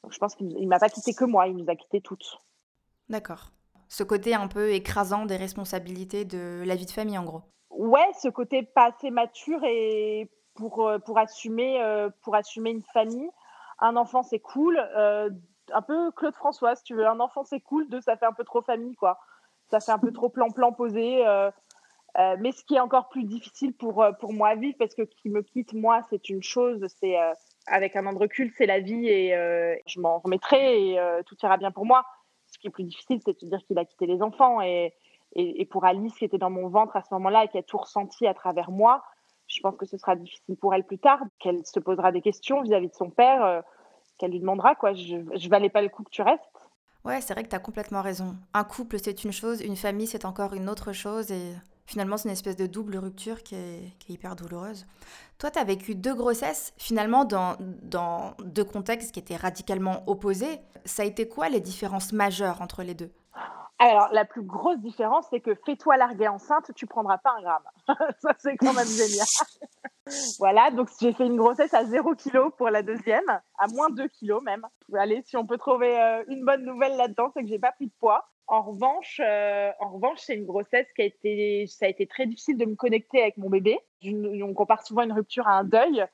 Donc 0.02 0.12
je 0.12 0.18
pense 0.18 0.34
qu'il 0.34 0.68
m'a 0.68 0.78
pas 0.78 0.88
quitté 0.88 1.14
que 1.14 1.24
moi 1.24 1.48
il 1.48 1.56
nous 1.56 1.70
a 1.70 1.76
quitté 1.76 2.00
toutes. 2.00 2.38
D'accord. 3.08 3.50
Ce 3.88 4.02
côté 4.02 4.34
un 4.34 4.48
peu 4.48 4.70
écrasant 4.72 5.26
des 5.26 5.36
responsabilités 5.36 6.24
de 6.24 6.64
la 6.66 6.74
vie 6.74 6.86
de 6.86 6.90
famille 6.90 7.18
en 7.18 7.24
gros. 7.24 7.42
Ouais 7.70 8.10
ce 8.20 8.28
côté 8.28 8.62
pas 8.62 8.90
assez 8.94 9.10
mature 9.10 9.62
et 9.64 10.30
pour 10.54 10.88
euh, 10.88 10.98
pour 10.98 11.18
assumer 11.18 11.80
pour 12.22 12.34
assumer 12.34 12.70
une 12.70 12.82
famille. 12.82 13.30
Un 13.80 13.96
enfant 13.96 14.22
c'est 14.22 14.40
cool 14.40 14.78
un 14.78 15.82
peu 15.82 16.10
Claude 16.12 16.34
François 16.34 16.74
si 16.74 16.84
tu 16.84 16.94
veux. 16.94 17.06
Un 17.06 17.20
enfant 17.20 17.44
c'est 17.44 17.60
cool 17.60 17.88
deux 17.88 18.00
ça 18.00 18.16
fait 18.16 18.26
un 18.26 18.32
peu 18.32 18.44
trop 18.44 18.62
famille 18.62 18.96
quoi 18.96 19.18
ça 19.80 19.80
fait 19.80 19.92
un 19.92 19.98
peu 19.98 20.12
trop 20.12 20.28
plan-plan 20.28 20.72
posé. 20.72 21.26
Euh, 21.26 21.50
euh, 22.18 22.36
mais 22.38 22.52
ce 22.52 22.62
qui 22.64 22.76
est 22.76 22.80
encore 22.80 23.08
plus 23.08 23.24
difficile 23.24 23.74
pour, 23.74 24.02
euh, 24.02 24.12
pour 24.12 24.32
moi 24.32 24.50
à 24.50 24.54
vivre, 24.54 24.76
parce 24.78 24.94
que 24.94 25.02
qui 25.02 25.28
me 25.30 25.42
quitte, 25.42 25.72
moi, 25.72 26.00
c'est 26.10 26.28
une 26.28 26.42
chose, 26.42 26.86
c'est 27.00 27.16
avec 27.66 27.96
un 27.96 28.06
an 28.06 28.12
de 28.12 28.18
recul, 28.18 28.52
c'est 28.56 28.66
la 28.66 28.78
vie 28.78 29.08
et 29.08 29.30
je 29.86 30.00
m'en 30.00 30.18
remettrai 30.18 30.90
et 30.90 31.22
tout 31.26 31.36
ira 31.42 31.56
bien 31.56 31.70
pour 31.70 31.86
moi. 31.86 32.04
Ce 32.46 32.58
qui 32.58 32.68
est 32.68 32.70
plus 32.70 32.84
difficile, 32.84 33.20
c'est 33.24 33.42
de 33.42 33.48
dire 33.48 33.58
qu'il 33.66 33.78
a 33.78 33.84
quitté 33.84 34.06
les 34.06 34.22
enfants. 34.22 34.60
Et, 34.60 34.94
et, 35.34 35.64
pour 35.64 35.84
Alice, 35.84 36.14
qui 36.14 36.24
était 36.24 36.38
dans 36.38 36.50
mon 36.50 36.68
ventre 36.68 36.94
à 36.94 37.02
ce 37.02 37.12
moment-là 37.14 37.44
et 37.44 37.48
qui 37.48 37.58
a 37.58 37.62
tout 37.62 37.78
ressenti 37.78 38.26
à 38.28 38.34
travers 38.34 38.70
moi, 38.70 39.02
je 39.48 39.60
pense 39.60 39.76
que 39.76 39.86
ce 39.86 39.98
sera 39.98 40.14
difficile 40.14 40.56
pour 40.56 40.72
elle 40.74 40.84
plus 40.84 40.98
tard, 40.98 41.20
qu'elle 41.40 41.66
se 41.66 41.80
posera 41.80 42.12
des 42.12 42.20
questions 42.20 42.62
vis-à-vis 42.62 42.88
de 42.88 42.94
son 42.94 43.10
père, 43.10 43.62
qu'elle 44.18 44.30
lui 44.30 44.40
demandera 44.40 44.76
quoi, 44.76 44.92
je, 44.92 45.16
je 45.34 45.48
valais 45.48 45.70
pas 45.70 45.82
le 45.82 45.88
coup 45.88 46.04
que 46.04 46.10
tu 46.10 46.22
restes. 46.22 46.53
Ouais, 47.04 47.20
c'est 47.20 47.34
vrai 47.34 47.42
que 47.42 47.50
tu 47.50 47.56
as 47.56 47.60
complètement 47.60 48.00
raison. 48.00 48.34
Un 48.54 48.64
couple, 48.64 48.96
c'est 49.02 49.24
une 49.24 49.32
chose, 49.32 49.60
une 49.60 49.76
famille, 49.76 50.06
c'est 50.06 50.24
encore 50.24 50.54
une 50.54 50.70
autre 50.70 50.92
chose. 50.92 51.30
Et 51.30 51.52
finalement, 51.84 52.16
c'est 52.16 52.28
une 52.28 52.32
espèce 52.32 52.56
de 52.56 52.66
double 52.66 52.96
rupture 52.96 53.42
qui 53.42 53.56
est, 53.56 53.92
hyper 54.08 54.36
douloureuse. 54.36 54.86
Toi, 55.38 55.50
tu 55.50 55.58
as 55.58 55.64
vécu 55.64 55.94
deux 55.94 56.14
grossesses, 56.14 56.72
finalement, 56.78 57.26
dans, 57.26 57.56
dans 57.82 58.34
deux 58.44 58.64
contextes 58.64 59.12
qui 59.12 59.20
étaient 59.20 59.36
radicalement 59.36 60.02
opposés. 60.06 60.60
Ça 60.86 61.02
a 61.02 61.06
été 61.06 61.28
quoi 61.28 61.50
les 61.50 61.60
différences 61.60 62.12
majeures 62.12 62.62
entre 62.62 62.82
les 62.82 62.94
deux? 62.94 63.10
Alors, 63.78 64.08
la 64.12 64.24
plus 64.24 64.42
grosse 64.42 64.78
différence, 64.78 65.26
c'est 65.30 65.40
que 65.40 65.54
fais-toi 65.66 65.96
larguer 65.96 66.28
enceinte, 66.28 66.70
tu 66.76 66.86
prendras 66.86 67.18
pas 67.18 67.34
un 67.36 67.42
gramme. 67.42 67.68
Ça, 68.20 68.30
c'est 68.38 68.56
quand 68.56 68.72
même 68.72 68.86
génial. 68.86 69.26
voilà, 70.38 70.70
donc 70.70 70.88
j'ai 71.00 71.12
fait 71.12 71.26
une 71.26 71.36
grossesse 71.36 71.74
à 71.74 71.84
0 71.84 72.14
kg 72.14 72.50
pour 72.56 72.70
la 72.70 72.82
deuxième, 72.82 73.28
à 73.58 73.66
moins 73.68 73.90
2 73.90 74.08
kg 74.08 74.40
même. 74.44 74.64
Allez, 74.94 75.22
si 75.22 75.36
on 75.36 75.44
peut 75.44 75.58
trouver 75.58 76.00
euh, 76.00 76.22
une 76.28 76.44
bonne 76.44 76.64
nouvelle 76.64 76.96
là-dedans, 76.96 77.30
c'est 77.34 77.42
que 77.42 77.48
j'ai 77.48 77.58
pas 77.58 77.72
pris 77.72 77.86
de 77.86 77.92
poids. 77.98 78.24
En 78.46 78.62
revanche, 78.62 79.20
euh, 79.24 79.70
en 79.80 79.90
revanche, 79.94 80.18
c'est 80.20 80.34
une 80.34 80.44
grossesse 80.44 80.86
qui 80.94 81.02
a 81.02 81.06
été, 81.06 81.66
ça 81.66 81.86
a 81.86 81.88
été 81.88 82.06
très 82.06 82.26
difficile 82.26 82.58
de 82.58 82.66
me 82.66 82.76
connecter 82.76 83.22
avec 83.22 83.38
mon 83.38 83.48
bébé. 83.48 83.78
On 84.04 84.54
compare 84.54 84.86
souvent 84.86 85.02
une 85.02 85.12
rupture 85.12 85.48
à 85.48 85.58
un 85.58 85.64
deuil. 85.64 86.04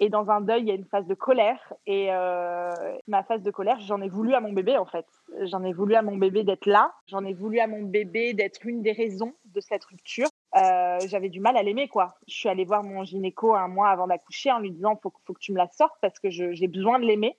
Et 0.00 0.08
dans 0.08 0.30
un 0.30 0.40
deuil, 0.40 0.62
il 0.62 0.68
y 0.68 0.70
a 0.70 0.74
une 0.74 0.86
phase 0.86 1.06
de 1.06 1.14
colère. 1.14 1.72
Et 1.86 2.08
euh, 2.10 2.72
ma 3.06 3.22
phase 3.22 3.42
de 3.42 3.50
colère, 3.50 3.78
j'en 3.80 4.00
ai 4.00 4.08
voulu 4.08 4.34
à 4.34 4.40
mon 4.40 4.52
bébé, 4.52 4.76
en 4.76 4.86
fait. 4.86 5.06
J'en 5.42 5.62
ai 5.62 5.72
voulu 5.72 5.94
à 5.94 6.02
mon 6.02 6.16
bébé 6.16 6.44
d'être 6.44 6.66
là. 6.66 6.92
J'en 7.06 7.24
ai 7.24 7.34
voulu 7.34 7.60
à 7.60 7.66
mon 7.66 7.82
bébé 7.82 8.32
d'être 8.34 8.64
une 8.64 8.82
des 8.82 8.92
raisons 8.92 9.34
de 9.44 9.60
cette 9.60 9.84
rupture. 9.84 10.28
Euh, 10.56 10.98
j'avais 11.06 11.28
du 11.28 11.40
mal 11.40 11.56
à 11.56 11.62
l'aimer, 11.62 11.88
quoi. 11.88 12.14
Je 12.26 12.34
suis 12.34 12.48
allée 12.48 12.64
voir 12.64 12.82
mon 12.82 13.04
gynéco 13.04 13.54
un 13.54 13.68
mois 13.68 13.90
avant 13.90 14.06
d'accoucher 14.06 14.50
en 14.50 14.58
lui 14.58 14.70
disant 14.70 14.98
faut, 15.02 15.12
faut 15.26 15.34
que 15.34 15.40
tu 15.40 15.52
me 15.52 15.58
la 15.58 15.68
sortes 15.68 15.96
parce 16.00 16.18
que 16.18 16.30
j'ai 16.30 16.68
besoin 16.68 16.98
de 16.98 17.04
l'aimer. 17.04 17.36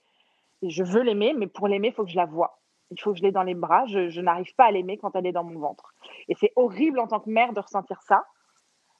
Je 0.62 0.82
veux 0.82 1.02
l'aimer, 1.02 1.34
mais 1.36 1.46
pour 1.46 1.68
l'aimer, 1.68 1.88
il 1.88 1.94
faut 1.94 2.04
que 2.04 2.10
je 2.10 2.16
la 2.16 2.26
vois. 2.26 2.58
Il 2.90 3.00
faut 3.00 3.12
que 3.12 3.18
je 3.18 3.22
l'ai 3.22 3.32
dans 3.32 3.42
les 3.42 3.54
bras. 3.54 3.84
Je 3.86 4.20
n'arrive 4.20 4.54
pas 4.54 4.66
à 4.66 4.70
l'aimer 4.70 4.96
quand 4.96 5.14
elle 5.16 5.26
est 5.26 5.32
dans 5.32 5.44
mon 5.44 5.58
ventre. 5.58 5.94
Et 6.28 6.34
c'est 6.34 6.52
horrible 6.56 6.98
en 6.98 7.06
tant 7.06 7.20
que 7.20 7.30
mère 7.30 7.52
de 7.52 7.60
ressentir 7.60 8.00
ça. 8.02 8.24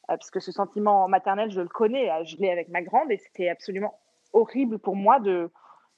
Parce 0.06 0.30
que 0.30 0.40
ce 0.40 0.52
sentiment 0.52 1.08
maternel, 1.08 1.50
je 1.50 1.60
le 1.60 1.68
connais, 1.68 2.10
je 2.24 2.36
l'ai 2.36 2.50
avec 2.50 2.68
ma 2.68 2.82
grande, 2.82 3.10
et 3.10 3.18
c'était 3.18 3.48
absolument 3.48 3.98
horrible 4.32 4.78
pour 4.78 4.96
moi 4.96 5.20
de, 5.20 5.50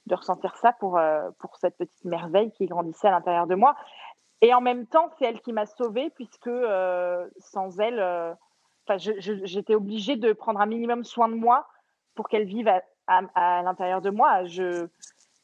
de 0.05 0.15
ressentir 0.15 0.55
ça 0.57 0.73
pour, 0.73 0.99
pour 1.39 1.57
cette 1.57 1.77
petite 1.77 2.05
merveille 2.05 2.51
qui 2.51 2.65
grandissait 2.65 3.07
à 3.07 3.11
l'intérieur 3.11 3.47
de 3.47 3.55
moi. 3.55 3.75
Et 4.41 4.53
en 4.53 4.61
même 4.61 4.85
temps, 4.85 5.09
c'est 5.17 5.25
elle 5.25 5.41
qui 5.41 5.53
m'a 5.53 5.65
sauvée, 5.65 6.09
puisque 6.11 6.49
sans 7.39 7.79
elle, 7.79 8.35
j'étais 8.97 9.75
obligée 9.75 10.15
de 10.15 10.33
prendre 10.33 10.61
un 10.61 10.65
minimum 10.65 11.03
soin 11.03 11.27
de 11.27 11.35
moi 11.35 11.67
pour 12.15 12.29
qu'elle 12.29 12.45
vive 12.45 12.69
à, 13.07 13.61
l'intérieur 13.61 14.01
de 14.01 14.09
moi. 14.09 14.45
Je 14.45 14.87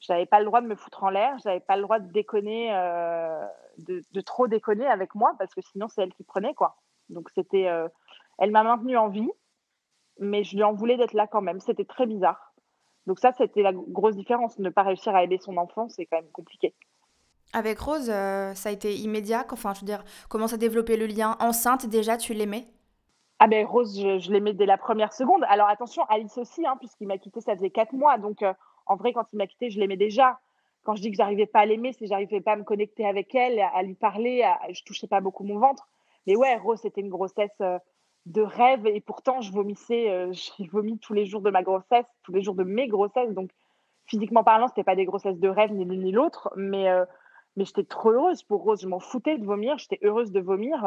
n'avais 0.10 0.26
pas 0.26 0.40
le 0.40 0.46
droit 0.46 0.62
de 0.62 0.68
me 0.68 0.76
foutre 0.76 1.04
en 1.04 1.10
l'air, 1.10 1.38
je 1.44 1.50
n'avais 1.50 1.60
pas 1.60 1.76
le 1.76 1.84
droit 1.84 2.00
de 2.00 2.12
déconner, 2.12 2.74
euh, 2.74 3.46
de, 3.78 4.22
trop 4.22 4.48
déconner 4.48 4.88
avec 4.88 5.16
moi, 5.16 5.34
parce 5.38 5.54
que 5.54 5.62
sinon 5.62 5.88
c'est 5.88 6.02
elle 6.04 6.14
qui 6.14 6.24
prenait 6.24 6.54
quoi. 6.54 6.78
Donc 7.10 7.30
c'était, 7.34 7.68
euh, 7.68 7.88
elle 8.38 8.52
m'a 8.52 8.64
maintenue 8.64 8.98
en 8.98 9.10
vie, 9.10 9.30
mais 10.20 10.44
je 10.44 10.56
lui 10.56 10.64
en 10.64 10.74
voulais 10.74 10.98
d'être 10.98 11.14
là 11.14 11.28
quand 11.28 11.42
même. 11.42 11.60
C'était 11.60 11.86
très 11.86 12.06
bizarre. 12.06 12.54
Donc 13.08 13.20
ça, 13.20 13.32
c'était 13.38 13.62
la 13.62 13.74
grosse 13.74 14.16
différence. 14.16 14.58
Ne 14.60 14.70
pas 14.70 14.84
réussir 14.84 15.14
à 15.16 15.24
aider 15.24 15.38
son 15.38 15.58
enfant, 15.58 15.90
c'est 15.90 16.06
quand 16.06 16.18
même 16.18 16.32
compliqué. 16.32 16.74
Avec 17.52 17.80
Rose, 17.80 18.10
euh, 18.10 18.54
ça 18.56 18.70
a 18.70 18.72
été 18.72 18.96
immédiat. 18.96 19.46
Enfin, 19.52 19.74
je 19.74 19.82
veux 19.82 19.86
dire, 19.86 20.04
comment 20.30 20.48
ça 20.48 20.58
développer 20.58 20.98
le 20.98 21.06
lien 21.06 21.38
enceinte? 21.40 21.86
Déjà 21.86 22.18
Tu 22.18 22.34
l'aimais? 22.34 22.68
Ah 23.40 23.48
ben 23.48 23.66
Rose, 23.66 24.00
je, 24.00 24.32
l'aimais 24.32 24.54
dès 24.54 24.66
la 24.66 24.78
première 24.78 25.12
seconde. 25.12 25.44
Alors 25.50 25.68
attention, 25.68 26.04
Alice 26.08 26.38
aussi, 26.38 26.66
hein, 26.66 26.78
puisqu'il 26.80 27.08
m'a 27.08 27.18
quitté, 27.18 27.42
ça 27.42 27.56
faisait 27.56 27.72
quatre 27.72 27.92
mois. 27.92 28.18
Donc 28.18 28.42
euh, 28.42 28.54
en 28.86 28.96
vrai, 28.96 29.12
quand 29.12 29.26
il 29.34 29.38
m'a 29.38 29.48
quitté, 29.48 29.70
je 29.70 29.80
l'aimais 29.80 29.98
déjà. 29.98 30.40
Quand 30.84 30.96
je 30.96 31.02
dis 31.02 31.12
que 31.12 31.18
j'arrivais 31.18 31.46
pas 31.46 31.60
à 31.60 31.66
l'aimer, 31.66 31.94
c'est 31.94 32.06
que 32.06 32.10
j'arrivais 32.10 32.42
pas 32.42 32.54
à 32.54 32.56
me 32.56 32.64
connecter 32.64 33.06
avec 33.06 33.36
elle, 33.36 33.60
à, 33.60 33.84
lui 33.84 33.96
parler. 33.96 34.44
À, 34.44 34.60
je 34.72 34.82
touchais 34.84 35.08
pas 35.08 35.22
beaucoup 35.22 35.44
mon 35.44 35.60
ventre. 35.60 35.90
Mais 36.26 36.36
ouais, 36.36 36.56
Rose, 36.56 36.80
c'était 36.82 37.02
une 37.02 37.10
grossesse 37.10 37.52
euh, 37.62 37.78
de 38.26 38.42
rêve. 38.42 38.86
Et 38.88 39.02
pourtant, 39.02 39.42
je 39.42 39.52
vomissais, 39.52 40.10
euh, 40.10 40.32
j'ai 40.32 40.68
vomi 40.72 41.00
tous 41.00 41.14
les 41.14 41.26
jours 41.26 41.42
de 41.42 41.50
ma 41.50 41.64
grossesse, 41.64 42.06
tous 42.24 42.34
les 42.34 42.42
jours 42.42 42.56
de 42.56 42.64
mes 42.64 42.88
grossesses. 42.88 43.34
Donc 43.34 43.52
physiquement 44.06 44.44
parlant, 44.44 44.68
c'était 44.68 44.84
pas 44.84 44.96
des 44.96 45.06
grossesses 45.06 45.40
de 45.40 45.50
rêve 45.50 45.72
ni 45.72 45.86
l'une 45.86 46.04
ni 46.04 46.12
l'autre. 46.12 46.52
Mais, 46.56 46.88
mais 47.56 47.66
j'étais 47.66 47.86
trop 47.86 48.12
heureuse 48.12 48.44
pour 48.44 48.64
Rose. 48.64 48.82
Je 48.82 48.88
m'en 48.88 49.00
foutais 49.00 49.38
de 49.38 49.46
vomir. 49.46 49.78
J'étais 49.78 50.00
heureuse 50.04 50.32
de 50.32 50.42
vomir. 50.42 50.82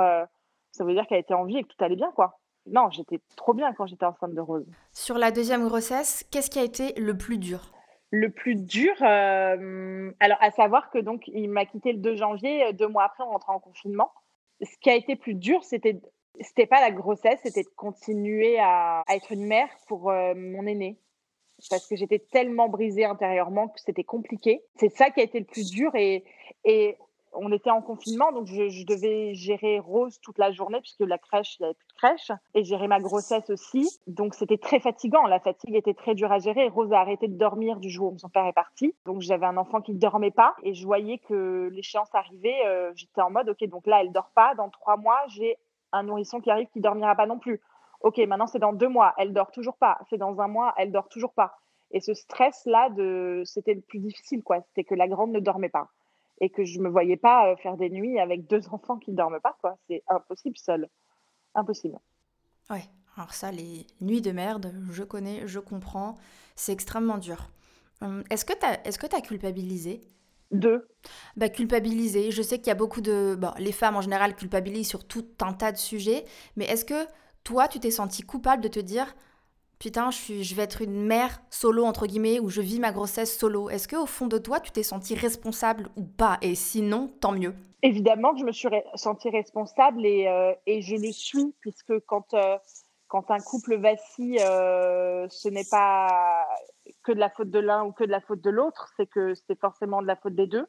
ça 0.72 0.84
veut 0.84 0.92
dire 0.92 1.06
qu'elle 1.06 1.20
était 1.20 1.34
en 1.34 1.44
vie 1.44 1.58
et 1.58 1.62
que 1.62 1.68
tout 1.68 1.82
allait 1.82 1.96
bien, 1.96 2.12
quoi 2.12 2.38
non, 2.66 2.90
j'étais 2.90 3.20
trop 3.36 3.54
bien 3.54 3.72
quand 3.72 3.86
j'étais 3.86 4.04
enceinte 4.04 4.34
de 4.34 4.40
Rose. 4.40 4.66
Sur 4.92 5.18
la 5.18 5.30
deuxième 5.30 5.66
grossesse, 5.66 6.24
qu'est-ce 6.30 6.50
qui 6.50 6.58
a 6.58 6.64
été 6.64 6.92
le 7.00 7.16
plus 7.16 7.38
dur? 7.38 7.72
Le 8.10 8.30
plus 8.30 8.54
dur, 8.54 8.94
euh, 9.02 10.12
alors 10.20 10.38
à 10.40 10.50
savoir 10.52 10.90
que 10.90 10.98
donc 10.98 11.26
il 11.28 11.48
m'a 11.48 11.66
quitté 11.66 11.92
le 11.92 11.98
2 11.98 12.16
janvier, 12.16 12.66
euh, 12.66 12.72
deux 12.72 12.86
mois 12.86 13.04
après 13.04 13.24
on 13.24 13.30
rentrait 13.30 13.52
en 13.52 13.58
confinement. 13.58 14.10
Ce 14.62 14.76
qui 14.80 14.90
a 14.90 14.94
été 14.94 15.16
plus 15.16 15.34
dur, 15.34 15.62
c'était 15.64 16.00
c'était 16.40 16.66
pas 16.66 16.80
la 16.80 16.90
grossesse, 16.90 17.40
c'était 17.42 17.62
de 17.62 17.74
continuer 17.76 18.58
à, 18.58 19.02
être 19.08 19.32
une 19.32 19.46
mère 19.46 19.68
pour 19.88 20.10
euh, 20.10 20.34
mon 20.34 20.66
aîné 20.66 20.98
parce 21.70 21.86
que 21.86 21.96
j'étais 21.96 22.18
tellement 22.18 22.68
brisée 22.68 23.04
intérieurement 23.04 23.68
que 23.68 23.80
c'était 23.80 24.04
compliqué. 24.04 24.62
C'est 24.76 24.90
ça 24.90 25.10
qui 25.10 25.20
a 25.20 25.24
été 25.24 25.38
le 25.38 25.46
plus 25.46 25.70
dur 25.70 25.90
et, 25.94 26.24
on 27.38 27.52
était 27.52 27.68
en 27.68 27.82
confinement, 27.82 28.32
donc 28.32 28.46
je, 28.46 28.86
devais 28.86 29.34
gérer 29.34 29.78
Rose 29.78 30.18
toute 30.22 30.38
la 30.38 30.52
journée 30.52 30.80
puisque 30.80 31.00
la 31.00 31.18
crèche, 31.18 31.56
il 31.58 31.64
n'y 31.64 31.66
avait 31.66 31.74
plus 31.74 31.86
de 31.88 31.98
crèche, 31.98 32.32
et 32.54 32.64
gérer 32.64 32.88
ma 32.88 32.98
grossesse 32.98 33.50
aussi. 33.50 33.86
Donc 34.06 34.34
c'était 34.34 34.56
très 34.56 34.80
fatigant. 34.80 35.26
La 35.26 35.38
fatigue 35.38 35.74
était 35.74 35.92
très 35.92 36.14
dure 36.14 36.32
à 36.32 36.38
gérer. 36.38 36.68
Rose 36.68 36.90
a 36.94 37.00
arrêté 37.00 37.28
de 37.28 37.36
dormir 37.36 37.78
du 37.78 37.90
jour 37.90 38.14
où 38.14 38.18
son 38.18 38.30
père 38.30 38.46
est 38.46 38.54
parti. 38.54 38.94
Donc 39.04 39.20
j'avais 39.20 39.44
un 39.44 39.58
enfant 39.58 39.82
qui 39.82 39.92
ne 39.92 39.98
dormait 39.98 40.30
pas 40.30 40.56
et 40.62 40.72
je 40.72 40.86
voyais 40.86 41.18
que 41.18 41.68
l'échéance 41.74 42.08
arrivait. 42.14 42.64
Euh, 42.64 42.90
j'étais 42.94 43.20
en 43.20 43.30
mode, 43.30 43.50
ok, 43.50 43.68
donc 43.68 43.86
là 43.86 44.00
elle 44.00 44.12
dort 44.12 44.30
pas. 44.34 44.54
Dans 44.54 44.70
trois 44.70 44.96
mois, 44.96 45.20
j'ai 45.28 45.58
un 45.96 46.04
nourrisson 46.04 46.40
qui 46.40 46.50
arrive 46.50 46.68
qui 46.68 46.80
dormira 46.80 47.14
pas 47.14 47.26
non 47.26 47.38
plus. 47.38 47.60
Ok, 48.00 48.18
maintenant 48.18 48.46
c'est 48.46 48.58
dans 48.58 48.72
deux 48.72 48.88
mois, 48.88 49.14
elle 49.18 49.32
dort 49.32 49.50
toujours 49.50 49.76
pas. 49.76 49.98
C'est 50.10 50.18
dans 50.18 50.40
un 50.40 50.48
mois, 50.48 50.74
elle 50.76 50.92
dort 50.92 51.08
toujours 51.08 51.32
pas. 51.32 51.56
Et 51.90 52.00
ce 52.00 52.14
stress-là, 52.14 52.90
de... 52.90 53.42
c'était 53.44 53.74
le 53.74 53.80
plus 53.80 54.00
difficile, 54.00 54.42
quoi. 54.42 54.60
C'était 54.60 54.84
que 54.84 54.94
la 54.94 55.08
grande 55.08 55.30
ne 55.32 55.40
dormait 55.40 55.68
pas 55.68 55.88
et 56.40 56.50
que 56.50 56.64
je 56.64 56.80
me 56.80 56.88
voyais 56.88 57.16
pas 57.16 57.50
euh, 57.50 57.56
faire 57.56 57.76
des 57.76 57.90
nuits 57.90 58.18
avec 58.18 58.46
deux 58.46 58.68
enfants 58.72 58.98
qui 58.98 59.12
ne 59.12 59.16
dorment 59.16 59.40
pas. 59.40 59.56
C'est 59.88 60.02
impossible 60.08 60.56
seul. 60.56 60.88
Impossible. 61.54 61.98
Ouais, 62.68 62.84
alors 63.16 63.32
ça, 63.32 63.50
les 63.50 63.86
nuits 64.00 64.20
de 64.20 64.32
merde, 64.32 64.74
je 64.90 65.02
connais, 65.02 65.46
je 65.46 65.58
comprends, 65.58 66.16
c'est 66.54 66.72
extrêmement 66.72 67.18
dur. 67.18 67.50
Hum, 68.02 68.22
est-ce 68.28 68.44
que 68.44 69.06
tu 69.06 69.16
as 69.16 69.20
culpabilisé? 69.20 70.02
Deux. 70.50 70.88
Bah, 71.36 71.48
culpabiliser, 71.48 72.30
je 72.30 72.42
sais 72.42 72.58
qu'il 72.58 72.68
y 72.68 72.70
a 72.70 72.76
beaucoup 72.76 73.00
de... 73.00 73.36
Bon, 73.38 73.50
les 73.58 73.72
femmes 73.72 73.96
en 73.96 74.00
général 74.00 74.36
culpabilisent 74.36 74.88
sur 74.88 75.04
tout 75.04 75.26
un 75.40 75.52
tas 75.52 75.72
de 75.72 75.76
sujets, 75.76 76.24
mais 76.56 76.64
est-ce 76.66 76.84
que 76.84 77.06
toi, 77.44 77.68
tu 77.68 77.80
t'es 77.80 77.90
senti 77.90 78.22
coupable 78.22 78.62
de 78.62 78.68
te 78.68 78.80
dire 78.80 79.14
putain, 79.78 80.10
je, 80.10 80.16
suis, 80.16 80.44
je 80.44 80.54
vais 80.54 80.62
être 80.62 80.82
une 80.82 81.04
mère 81.04 81.40
solo, 81.50 81.84
entre 81.84 82.06
guillemets, 82.06 82.40
ou 82.40 82.48
je 82.48 82.60
vis 82.60 82.80
ma 82.80 82.92
grossesse 82.92 83.36
solo? 83.36 83.70
Est-ce 83.70 83.88
qu'au 83.88 84.06
fond 84.06 84.26
de 84.26 84.38
toi, 84.38 84.60
tu 84.60 84.70
t'es 84.70 84.82
sentie 84.82 85.14
responsable 85.14 85.88
ou 85.96 86.04
pas? 86.04 86.38
Et 86.42 86.54
sinon, 86.54 87.12
tant 87.20 87.32
mieux. 87.32 87.54
Évidemment 87.82 88.32
que 88.32 88.40
je 88.40 88.44
me 88.44 88.52
suis 88.52 88.68
sentie 88.94 89.30
responsable 89.30 90.04
et, 90.06 90.26
euh, 90.26 90.54
et, 90.66 90.82
je 90.82 90.96
le 90.96 91.12
suis, 91.12 91.54
puisque 91.60 91.98
quand, 92.06 92.34
euh, 92.34 92.56
quand 93.06 93.30
un 93.30 93.38
couple 93.38 93.76
vacille, 93.76 94.38
euh, 94.40 95.26
ce 95.28 95.48
n'est 95.48 95.66
pas 95.70 96.46
que 97.06 97.12
de 97.12 97.20
la 97.20 97.30
faute 97.30 97.50
de 97.50 97.60
l'un 97.60 97.84
ou 97.84 97.92
que 97.92 98.02
de 98.02 98.10
la 98.10 98.20
faute 98.20 98.40
de 98.40 98.50
l'autre, 98.50 98.90
c'est 98.96 99.06
que 99.06 99.34
c'est 99.34 99.58
forcément 99.58 100.02
de 100.02 100.08
la 100.08 100.16
faute 100.16 100.34
des 100.34 100.48
deux. 100.48 100.66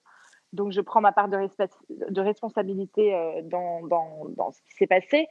Donc 0.53 0.72
je 0.72 0.82
prends 0.82 1.01
ma 1.01 1.12
part 1.12 1.27
de, 1.27 1.38
responsabilité 2.22 3.41
dans, 3.46 3.86
dans, 3.88 4.25
dans 4.29 4.51
ce 4.51 4.62
qui 4.62 4.74
s'est 4.77 4.88
passé. 4.88 5.27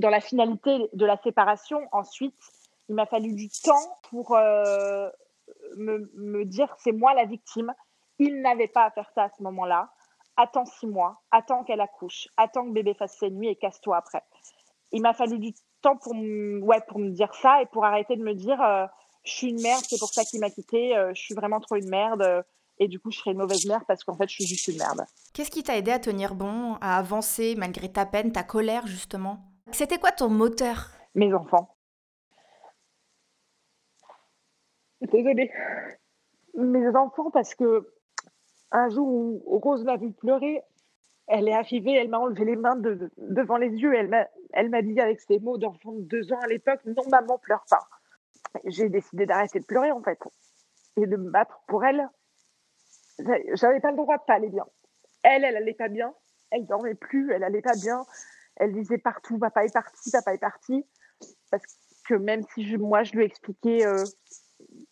Dans 0.00 0.10
la 0.10 0.20
finalité 0.20 0.88
de 0.92 1.06
la 1.06 1.16
séparation, 1.18 1.80
ensuite, 1.92 2.34
il 2.88 2.96
m'a 2.96 3.06
fallu 3.06 3.34
du 3.34 3.48
temps 3.48 3.98
pour 4.10 4.34
euh, 4.34 5.08
me, 5.76 6.10
me, 6.16 6.44
dire 6.44 6.74
c'est 6.78 6.90
moi 6.92 7.14
la 7.14 7.24
victime. 7.24 7.72
Il 8.18 8.42
n'avait 8.42 8.66
pas 8.66 8.84
à 8.84 8.90
faire 8.90 9.08
ça 9.14 9.24
à 9.24 9.28
ce 9.30 9.42
moment-là. 9.44 9.90
Attends 10.36 10.64
six 10.64 10.88
mois, 10.88 11.22
attends 11.30 11.62
qu'elle 11.62 11.80
accouche, 11.80 12.28
attends 12.36 12.64
que 12.64 12.72
bébé 12.72 12.94
fasse 12.94 13.16
ses 13.18 13.30
nuits 13.30 13.48
et 13.48 13.56
casse-toi 13.56 13.96
après. 13.96 14.22
Il 14.90 15.02
m'a 15.02 15.12
fallu 15.12 15.38
du 15.38 15.52
temps 15.82 15.96
pour, 15.96 16.12
ouais, 16.14 16.80
pour 16.88 16.98
me 16.98 17.10
dire 17.10 17.32
ça 17.34 17.62
et 17.62 17.66
pour 17.66 17.84
arrêter 17.84 18.16
de 18.16 18.24
me 18.24 18.34
dire 18.34 18.60
euh, 18.60 18.86
je 19.24 19.32
suis 19.32 19.48
une 19.48 19.60
merde, 19.60 19.82
c'est 19.88 19.98
pour 19.98 20.12
ça 20.12 20.24
qu'il 20.24 20.40
m'a 20.40 20.50
quitté, 20.50 20.96
euh, 20.96 21.12
je 21.14 21.20
suis 21.20 21.34
vraiment 21.34 21.60
trop 21.60 21.76
une 21.76 21.88
merde 21.88 22.44
et 22.78 22.88
du 22.88 22.98
coup 22.98 23.10
je 23.10 23.18
serai 23.18 23.32
une 23.32 23.38
mauvaise 23.38 23.66
mère 23.66 23.84
parce 23.86 24.04
qu'en 24.04 24.16
fait 24.16 24.28
je 24.28 24.34
suis 24.34 24.46
juste 24.46 24.68
une 24.68 24.78
merde. 24.78 25.04
Qu'est-ce 25.34 25.50
qui 25.50 25.62
t'a 25.62 25.76
aidé 25.76 25.90
à 25.90 25.98
tenir 25.98 26.34
bon, 26.34 26.76
à 26.80 26.96
avancer 26.98 27.54
malgré 27.56 27.90
ta 27.92 28.06
peine, 28.06 28.32
ta 28.32 28.42
colère 28.42 28.86
justement? 28.86 29.40
C'était 29.72 29.98
quoi 29.98 30.12
ton 30.12 30.28
moteur? 30.28 30.90
Mes 31.14 31.32
enfants. 31.34 31.76
Désolée. 35.00 35.50
Mes 36.54 36.88
enfants, 36.96 37.30
parce 37.30 37.54
que 37.54 37.88
un 38.72 38.88
jour 38.90 39.06
où 39.06 39.58
Rose 39.58 39.84
m'a 39.84 39.96
vu 39.96 40.12
pleurer, 40.12 40.62
elle 41.26 41.48
est 41.48 41.54
arrivée, 41.54 41.92
elle 41.92 42.08
m'a 42.08 42.18
enlevé 42.18 42.44
les 42.44 42.56
mains 42.56 42.76
devant 42.76 43.56
les 43.56 43.70
yeux, 43.70 43.94
elle 43.94 44.08
m'a, 44.08 44.26
elle 44.52 44.68
m'a 44.68 44.82
dit 44.82 45.00
avec 45.00 45.20
ses 45.20 45.38
mots 45.38 45.58
d'enfant 45.58 45.92
de 45.92 46.02
deux 46.02 46.32
ans 46.32 46.40
à 46.40 46.48
l'époque, 46.48 46.80
non 46.84 47.02
maman, 47.10 47.38
pleure 47.38 47.64
pas. 47.70 47.88
J'ai 48.64 48.88
décidé 48.88 49.26
d'arrêter 49.26 49.60
de 49.60 49.64
pleurer 49.64 49.92
en 49.92 50.02
fait 50.02 50.18
et 50.96 51.06
de 51.06 51.16
me 51.16 51.30
battre 51.30 51.62
pour 51.68 51.84
elle. 51.84 52.08
J'avais 53.54 53.80
pas 53.80 53.90
le 53.90 53.96
droit 53.96 54.16
de 54.16 54.22
pas 54.26 54.34
aller 54.34 54.48
bien. 54.48 54.66
Elle, 55.22 55.44
elle 55.44 55.56
allait 55.56 55.74
pas 55.74 55.88
bien, 55.88 56.14
elle 56.50 56.66
dormait 56.66 56.94
plus, 56.94 57.32
elle 57.32 57.44
allait 57.44 57.62
pas 57.62 57.74
bien. 57.74 58.04
Elle 58.56 58.72
disait 58.72 58.98
partout, 58.98 59.38
papa 59.38 59.64
est 59.64 59.72
parti, 59.72 60.10
papa 60.10 60.34
est 60.34 60.38
parti. 60.38 60.86
Parce 61.50 61.62
que 62.08 62.14
même 62.14 62.42
si 62.54 62.76
moi 62.76 63.02
je 63.02 63.12
lui 63.12 63.24
expliquais 63.24 63.86
euh, 63.86 64.04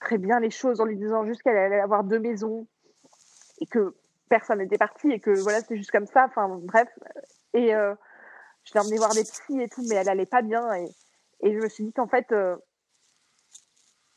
très 0.00 0.19
bien 0.19 0.41
les 0.41 0.50
choses 0.50 0.81
en 0.81 0.85
lui 0.85 0.97
disant 0.97 1.25
juste 1.25 1.43
qu'elle 1.43 1.57
allait 1.57 1.81
avoir 1.81 2.05
deux 2.05 2.19
maisons 2.19 2.67
et 3.61 3.67
que 3.67 3.97
personne 4.29 4.59
n'était 4.59 4.79
parti 4.79 5.11
et 5.11 5.21
que 5.21 5.31
voilà, 5.41 5.61
c'était 5.61 5.77
juste 5.77 5.91
comme 5.91 6.07
ça. 6.07 6.27
Enfin, 6.27 6.49
bref. 6.62 6.88
Et 7.55 7.75
euh, 7.75 7.95
je 8.65 8.75
l'ai 8.75 8.81
emmenée 8.81 8.99
voir 8.99 9.15
des 9.15 9.25
psys 9.25 9.61
et 9.61 9.69
tout, 9.69 9.83
mais 9.88 9.97
elle 9.97 10.09
allait 10.09 10.27
pas 10.27 10.43
bien. 10.43 10.73
Et, 10.75 10.88
et 11.41 11.55
je 11.55 11.59
me 11.59 11.69
suis 11.69 11.85
dit 11.85 11.93
qu'en 11.93 12.09
fait, 12.09 12.31
euh, 12.33 12.57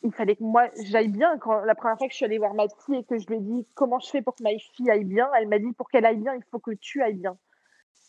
il 0.03 0.13
fallait 0.13 0.36
que 0.36 0.43
moi, 0.43 0.70
j'aille 0.84 1.10
bien. 1.10 1.38
Quand, 1.38 1.62
la 1.62 1.75
première 1.75 1.98
fois 1.98 2.08
que 2.08 2.13
je 2.13 2.17
suis 2.17 2.25
allée 2.25 2.38
voir 2.38 2.53
ma 2.53 2.67
psy 2.67 2.96
et 2.96 3.03
que 3.03 3.17
je 3.17 3.27
lui 3.27 3.38
ai 3.38 3.39
dit 3.39 3.67
comment 3.75 4.00
je 4.00 4.10
fais 4.10 4.22
pour 4.22 4.36
que 4.36 4.43
ma 4.43 4.50
fille 4.58 4.89
aille 4.89 5.05
bien, 5.05 5.29
elle 5.38 5.48
m'a 5.48 5.60
dit 5.60 5.72
pour 5.74 5.89
qu'elle 5.89 6.05
aille 6.05 6.17
bien, 6.17 6.34
il 6.36 6.43
faut 6.51 6.60
que 6.60 6.72
tu 6.72 7.01
ailles 7.01 7.15
bien. 7.15 7.38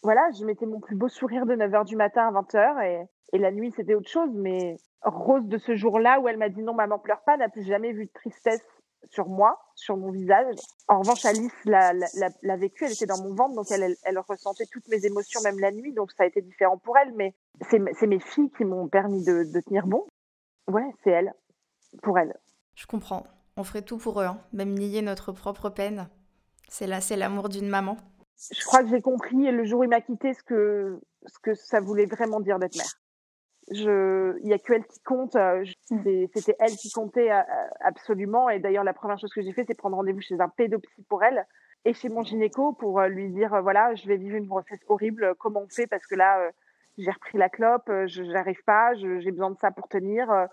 Voilà, 0.02 0.22
je 0.38 0.44
mettais 0.44 0.66
mon 0.66 0.80
plus 0.80 0.96
beau 0.96 1.08
sourire 1.08 1.46
de 1.46 1.54
9h 1.54 1.84
du 1.84 1.96
matin 1.96 2.28
à 2.28 2.32
20h 2.32 2.84
et, 2.84 3.04
et 3.32 3.38
la 3.38 3.52
nuit, 3.52 3.72
c'était 3.76 3.94
autre 3.94 4.08
chose, 4.08 4.30
mais 4.34 4.76
Rose 5.02 5.46
de 5.46 5.58
ce 5.58 5.74
jour-là 5.74 6.20
où 6.20 6.28
elle 6.28 6.38
m'a 6.38 6.48
dit 6.48 6.62
non, 6.62 6.74
maman 6.74 6.98
pleure 6.98 7.22
pas, 7.22 7.36
n'a 7.36 7.48
plus 7.48 7.64
jamais 7.64 7.92
vu 7.92 8.06
de 8.06 8.12
tristesse 8.12 8.62
sur 9.10 9.28
moi, 9.28 9.58
sur 9.74 9.96
mon 9.96 10.10
visage. 10.10 10.54
En 10.88 11.00
revanche, 11.00 11.24
Alice 11.24 11.52
l'a 11.64 12.56
vécu, 12.56 12.84
elle 12.84 12.92
était 12.92 13.06
dans 13.06 13.22
mon 13.22 13.34
ventre, 13.34 13.54
donc 13.54 13.66
elle, 13.70 13.96
elle, 14.04 14.18
ressentait 14.18 14.66
toutes 14.70 14.88
mes 14.88 15.04
émotions, 15.06 15.40
même 15.42 15.58
la 15.58 15.72
nuit, 15.72 15.92
donc 15.92 16.12
ça 16.12 16.24
a 16.24 16.26
été 16.26 16.40
différent 16.40 16.78
pour 16.78 16.96
elle, 16.98 17.12
mais 17.14 17.34
c'est 17.70 18.06
mes 18.06 18.20
filles 18.20 18.50
qui 18.56 18.64
m'ont 18.64 18.88
permis 18.88 19.24
de, 19.24 19.60
tenir 19.60 19.86
bon. 19.86 20.06
Ouais, 20.68 20.88
c'est 21.02 21.10
elle, 21.10 21.34
pour 22.02 22.18
elle. 22.18 22.34
Je 22.74 22.86
comprends. 22.86 23.26
On 23.56 23.64
ferait 23.64 23.82
tout 23.82 23.98
pour 23.98 24.20
eux, 24.20 24.24
hein. 24.24 24.40
même 24.52 24.74
nier 24.74 25.02
notre 25.02 25.32
propre 25.32 25.68
peine. 25.68 26.08
C'est 26.68 26.86
là, 26.86 27.00
c'est 27.00 27.16
l'amour 27.16 27.48
d'une 27.48 27.68
maman. 27.68 27.96
Je 28.50 28.64
crois 28.64 28.82
que 28.82 28.88
j'ai 28.88 29.02
compris 29.02 29.50
le 29.50 29.64
jour 29.64 29.80
où 29.80 29.84
il 29.84 29.90
m'a 29.90 30.00
quitté 30.00 30.32
ce 30.32 30.42
que, 30.42 30.98
ce 31.26 31.38
que 31.38 31.54
ça 31.54 31.80
voulait 31.80 32.06
vraiment 32.06 32.40
dire 32.40 32.58
d'être 32.58 32.76
mère 32.76 32.94
Je, 33.70 34.38
il 34.42 34.48
y 34.48 34.54
a 34.54 34.58
que 34.58 34.72
elle 34.72 34.86
qui 34.86 35.00
compte. 35.00 35.36
Euh, 35.36 35.64
mm. 35.90 36.28
C'était 36.34 36.56
elle 36.58 36.72
qui 36.72 36.90
comptait 36.90 37.30
euh, 37.30 37.42
absolument. 37.80 38.48
Et 38.48 38.58
d'ailleurs, 38.58 38.84
la 38.84 38.94
première 38.94 39.18
chose 39.18 39.32
que 39.32 39.42
j'ai 39.42 39.52
fait, 39.52 39.64
c'est 39.66 39.74
prendre 39.74 39.96
rendez-vous 39.96 40.22
chez 40.22 40.40
un 40.40 40.48
pédopsie 40.48 41.02
pour 41.08 41.22
elle 41.22 41.46
et 41.84 41.92
chez 41.92 42.08
mon 42.08 42.22
gynéco 42.22 42.72
pour 42.72 43.02
lui 43.02 43.28
dire 43.30 43.60
voilà, 43.62 43.94
je 43.94 44.06
vais 44.08 44.16
vivre 44.16 44.36
une 44.36 44.46
grossesse 44.46 44.80
horrible. 44.88 45.34
Comment 45.38 45.60
on 45.60 45.68
fait? 45.68 45.86
Parce 45.86 46.06
que 46.06 46.14
là, 46.14 46.50
j'ai 46.96 47.10
repris 47.10 47.36
la 47.36 47.50
clope, 47.50 47.90
je 48.06 48.22
n'arrive 48.22 48.62
pas, 48.64 48.94
j'ai 48.94 49.30
besoin 49.30 49.50
de 49.50 49.58
ça 49.58 49.72
pour 49.72 49.88
tenir. 49.88 50.48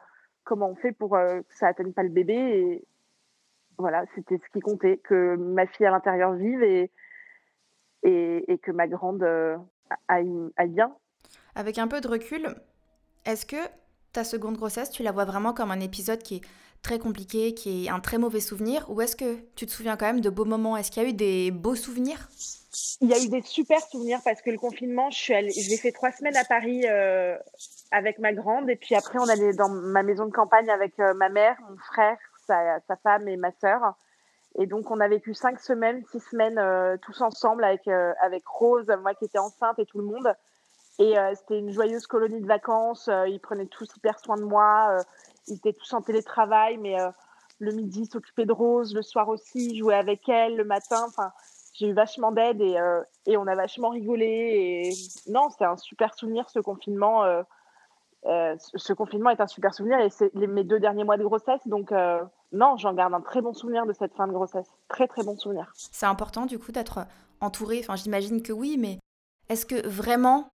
Comment 0.50 0.70
on 0.72 0.76
fait 0.76 0.92
pour 0.92 1.12
que 1.12 1.44
ça 1.60 1.68
atteigne 1.68 1.94
pas 1.94 2.02
le 2.02 2.10
bébé 2.10 2.34
et, 2.34 2.84
voilà, 3.78 4.04
c'était 4.16 4.36
ce 4.36 4.52
qui 4.52 4.60
comptait, 4.60 4.98
que 4.98 5.36
ma 5.38 5.66
fille 5.68 5.86
à 5.86 5.92
l'intérieur 5.92 6.34
vive 6.34 6.62
et, 6.64 6.92
et, 8.04 8.58
que 8.58 8.72
ma 8.72 8.88
grande 8.88 9.24
euh, 9.24 9.58
aille, 10.08 10.52
bien. 10.68 10.94
Avec 11.56 11.78
un 11.78 11.88
peu 11.88 12.02
de 12.02 12.08
recul, 12.08 12.56
est-ce 13.26 13.46
que 13.46 13.56
ta 14.12 14.24
seconde 14.24 14.58
grossesse, 14.58 14.90
tu 14.90 15.02
la 15.04 15.12
vois 15.12 15.24
vraiment 15.24 15.54
comme 15.54 15.72
un 15.72 15.80
épisode 15.80 16.22
qui 16.22 16.38
est 16.38 16.42
très 16.82 17.00
compliqué, 17.00 17.54
qui 17.54 17.86
est 17.86 17.90
un 17.90 18.00
très 18.00 18.18
mauvais 18.18 18.42
souvenir, 18.42 18.86
ou 18.90 19.00
est-ce 19.02 19.16
que 19.16 19.38
tu 19.56 19.66
te 19.66 19.72
souviens 19.72 19.96
quand 19.96 20.08
même 20.08 20.22
de 20.22 20.30
beaux 20.30 20.46
moments? 20.46 20.76
Est-ce 20.76 20.92
qu'il 20.92 21.04
y 21.04 21.06
a 21.06 21.10
eu 21.10 21.14
des 21.14 21.52
beaux 21.52 21.76
souvenirs? 21.76 22.28
Il 23.02 23.10
y 23.10 23.14
a 23.14 23.24
eu 23.24 23.30
des 23.30 23.42
super 23.42 23.80
souvenirs 23.82 24.20
parce 24.26 24.42
que 24.42 24.50
le 24.50 24.58
confinement, 24.58 25.10
je 25.10 25.18
suis 25.18 25.52
j'ai 25.52 25.78
fait 25.78 25.92
trois 25.92 26.12
semaines 26.12 26.38
à 26.38 26.44
Paris 26.44 26.84
euh, 26.86 27.38
avec 27.92 28.20
ma 28.20 28.34
grande, 28.34 28.70
et 28.70 28.76
puis 28.76 28.96
après 28.96 29.20
on 29.20 29.28
allait 29.28 29.54
dans 29.54 29.70
ma 29.70 30.04
maison 30.04 30.26
de 30.26 30.32
campagne 30.32 30.70
avec 30.70 31.00
euh, 31.00 31.14
ma 31.14 31.30
mère, 31.30 31.58
mon 31.68 31.78
frère, 31.78 32.18
sa, 32.88 32.96
femme 33.04 33.28
et 33.28 33.38
ma 33.38 33.52
sœur. 33.52 33.94
Et 34.58 34.66
donc, 34.66 34.90
on 34.90 35.00
a 35.00 35.08
vécu 35.08 35.34
cinq 35.34 35.60
semaines, 35.60 36.04
six 36.12 36.20
semaines 36.20 36.58
euh, 36.58 36.98
tous 37.02 37.22
ensemble 37.22 37.64
avec, 37.64 37.88
euh, 37.88 38.14
avec 38.22 38.46
Rose, 38.48 38.88
moi 39.02 39.14
qui 39.14 39.26
étais 39.26 39.38
enceinte 39.38 39.78
et 39.80 39.86
tout 39.86 40.00
le 40.00 40.06
monde. 40.06 40.34
Et 40.98 41.18
euh, 41.18 41.34
c'était 41.36 41.60
une 41.60 41.72
joyeuse 41.72 42.08
colonie 42.08 42.42
de 42.42 42.48
vacances. 42.48 43.10
ils 43.28 43.40
prenaient 43.40 43.68
tous 43.68 43.96
hyper 43.96 44.20
soin 44.20 44.38
de 44.38 44.44
moi. 44.44 44.98
ils 45.48 45.56
étaient 45.56 45.74
tous 45.74 45.94
en 45.94 46.02
télétravail, 46.02 46.78
mais 46.78 46.98
le 47.60 47.72
midi, 47.72 48.06
s'occupaient 48.06 48.46
de 48.46 48.52
Rose, 48.52 48.94
le 48.94 49.02
soir 49.02 49.30
aussi, 49.30 49.78
jouer 49.78 49.96
avec 49.96 50.28
elle, 50.28 50.58
le 50.58 50.66
matin. 50.66 51.06
Enfin, 51.08 51.32
j'ai 51.74 51.88
eu 51.88 51.94
vachement 51.94 52.32
d'aide 52.32 52.60
et, 52.60 52.78
et 53.28 53.38
on 53.38 53.48
a 53.48 53.56
vachement 53.56 53.90
rigolé. 53.90 54.26
Et 54.26 55.32
non, 55.32 55.50
c'est 55.58 55.64
un 55.64 55.78
super 55.78 56.16
souvenir 56.16 56.50
ce 56.50 56.60
confinement. 56.60 57.24
Ce 58.24 58.94
confinement 58.94 59.30
est 59.30 59.42
un 59.42 59.48
super 59.48 59.74
souvenir 59.74 60.00
et 60.00 60.10
c'est 60.10 60.34
mes 60.36 60.64
deux 60.64 60.80
derniers 60.80 61.04
mois 61.04 61.18
de 61.18 61.24
grossesse. 61.24 61.66
Donc, 61.68 61.92
non, 62.52 62.78
j'en 62.78 62.94
garde 62.94 63.14
un 63.14 63.22
très 63.22 63.42
bon 63.42 63.54
souvenir 63.54 63.86
de 63.86 63.94
cette 63.94 64.14
fin 64.16 64.28
de 64.28 64.34
grossesse. 64.34 64.68
Très 64.88 65.08
très 65.08 65.24
bon 65.24 65.38
souvenir. 65.38 65.72
C'est 65.76 66.06
important 66.06 66.46
du 66.46 66.60
coup 66.60 66.72
d'être 66.72 67.06
entouré. 67.42 67.80
Enfin, 67.80 67.96
j'imagine 67.96 68.42
que 68.42 68.52
oui, 68.52 68.78
mais 68.78 69.00
est-ce 69.50 69.66
que 69.66 69.88
vraiment 69.88 70.50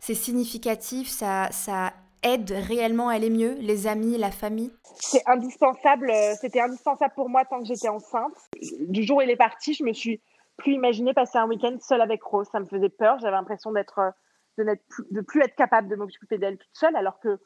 c'est 0.00 0.14
significatif 0.14 1.08
ça, 1.08 1.48
ça 1.50 1.92
aide 2.22 2.50
réellement 2.50 3.08
à 3.08 3.14
aller 3.14 3.30
mieux, 3.30 3.54
les 3.60 3.86
amis, 3.86 4.16
la 4.18 4.30
famille? 4.30 4.72
C'est 4.94 5.22
indispensable. 5.26 6.10
Euh, 6.10 6.34
c'était 6.40 6.60
indispensable 6.60 7.14
pour 7.14 7.28
moi 7.28 7.44
tant 7.44 7.60
que 7.60 7.66
j'étais 7.66 7.88
enceinte. 7.88 8.34
Du 8.80 9.02
jour 9.02 9.18
où 9.18 9.22
il 9.22 9.30
est 9.30 9.36
parti, 9.36 9.74
je 9.74 9.84
me 9.84 9.92
suis 9.92 10.20
plus 10.56 10.72
imaginé 10.72 11.14
passer 11.14 11.38
un 11.38 11.46
week-end 11.46 11.76
seule 11.80 12.00
avec 12.00 12.22
Rose. 12.22 12.48
Ça 12.50 12.60
me 12.60 12.66
faisait 12.66 12.88
peur. 12.88 13.18
J'avais 13.20 13.36
l'impression 13.36 13.72
d'être 13.72 13.98
euh, 13.98 14.10
de 14.58 14.64
ne 15.10 15.20
plus 15.20 15.40
être 15.42 15.54
capable 15.54 15.88
de 15.88 15.96
m'occuper 15.96 16.38
d'elle 16.38 16.58
toute 16.58 16.74
seule, 16.74 16.96
alors 16.96 17.18
que 17.20 17.38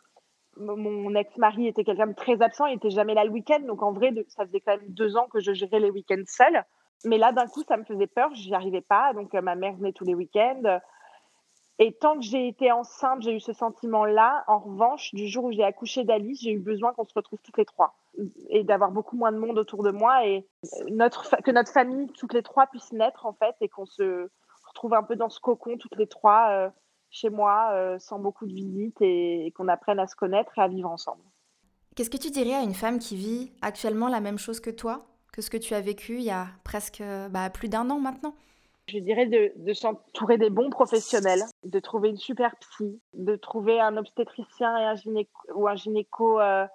mon 0.57 1.14
ex-mari 1.14 1.66
était 1.66 1.85
quelqu'un 1.85 2.09
de 2.09 2.14
très 2.14 2.42
absent, 2.42 2.66
il 2.66 2.76
était 2.76 2.90
jamais 2.90 3.14
là 3.14 3.25
le 3.25 3.31
week-end, 3.31 3.61
donc 3.61 3.83
en 3.83 3.92
vrai, 3.92 4.12
ça 4.28 4.45
faisait 4.47 4.61
quand 4.61 4.76
même 4.76 4.88
deux 4.88 5.16
ans 5.16 5.26
que 5.33 5.40
je 5.40 5.52
gérais 5.52 5.81
les 5.81 5.90
week-ends 5.90 6.23
seule. 6.26 6.64
Mais 7.04 7.19
là, 7.19 7.33
d'un 7.33 7.47
coup, 7.47 7.62
ça 7.66 7.76
me 7.76 7.85
faisait 7.85 8.07
peur, 8.07 8.33
j'y 8.35 8.54
arrivais 8.54 8.83
pas, 8.83 9.12
donc 9.12 9.35
euh, 9.35 9.40
ma 9.40 9.54
mère 9.54 9.75
venait 9.75 9.92
tous 9.92 10.04
les 10.04 10.14
week-ends. 10.14 10.78
Et 11.78 11.95
tant 11.95 12.16
que 12.16 12.23
j'ai 12.23 12.47
été 12.49 12.71
enceinte, 12.71 13.23
j'ai 13.23 13.35
eu 13.35 13.40
ce 13.40 13.52
sentiment-là. 13.52 14.45
En 14.47 14.59
revanche, 14.59 15.12
du 15.14 15.26
jour 15.26 15.45
où 15.45 15.52
j'ai 15.52 15.64
accouché 15.64 16.04
d'Alice, 16.04 16.40
j'ai 16.42 16.52
eu 16.52 16.61
besoin 16.61 16.92
qu'on 16.92 17.04
se 17.04 17.14
retrouve 17.14 17.40
toutes 17.42 17.59
les 17.59 17.64
trois 17.64 17.97
et 18.50 18.62
d'avoir 18.62 18.90
beaucoup 18.92 19.16
moins 19.16 19.33
de 19.33 19.38
monde 19.38 19.59
autour 19.59 19.83
de 19.83 19.90
moi 19.90 20.26
et 20.26 20.47
notre 20.90 21.35
que 21.42 21.50
notre 21.50 21.73
famille, 21.73 22.09
toutes 22.12 22.35
les 22.35 22.42
trois, 22.42 22.66
puisse 22.66 22.92
naître 22.92 23.25
en 23.25 23.33
fait 23.33 23.57
et 23.62 23.68
qu'on 23.68 23.87
se 23.87 24.29
retrouve 24.68 24.92
un 24.94 25.03
peu 25.03 25.16
dans 25.16 25.31
ce 25.31 25.40
cocon 25.40 25.79
toutes 25.79 25.96
les 25.96 26.07
trois. 26.07 26.70
Euh, 27.12 27.22
chez 27.22 27.31
moi 27.31 27.70
euh, 27.72 27.98
sans 27.98 28.18
beaucoup 28.18 28.46
de 28.46 28.53
visites 28.53 29.01
et, 29.01 29.53
qu'on 29.57 29.68
apprenne 29.68 29.98
à 29.98 30.07
se 30.07 30.16
connaître 30.16 30.59
et 30.59 30.62
à 30.62 30.68
vivre 30.68 30.90
ensemble. 30.90 31.22
Qu'est-ce 31.94 32.11
que 32.11 32.16
tu 32.16 32.31
dirais 32.31 32.55
à 32.55 32.62
une 32.62 32.75
femme 32.75 32.98
qui 32.98 33.16
vit 33.16 33.53
actuellement 33.61 34.09
la 34.09 34.20
même 34.20 34.38
chose 34.38 34.61
que 34.61 34.70
toi, 34.70 35.05
que 35.33 35.42
ce 35.42 35.51
que 35.51 35.59
tu 35.59 35.75
as 35.75 35.81
vécu 35.81 36.16
il 36.16 36.25
y 36.25 36.31
a 36.31 36.46
presque 36.64 37.03
bah, 37.31 37.51
plus 37.51 37.68
d'un 37.68 37.90
an 37.90 38.01
maintenant? 38.01 38.35
Je 38.88 38.98
dirais 38.98 39.27
de, 39.27 39.72
s'entourer 39.75 40.38
des 40.38 40.51
bons 40.51 40.70
professionnels, 40.70 41.42
de 41.64 41.79
trouver 41.79 42.09
une 42.09 42.16
super 42.16 42.57
psy, 42.57 43.01
de 43.14 43.37
trouver 43.37 43.81
un 43.81 43.96
obstétricien 43.96 44.77
et 44.77 44.85
un 44.85 44.94
gynéco, 44.94 45.31
ou 45.55 45.68
un 45.68 45.77
gynéco 45.77 46.40
euh, 46.40 46.66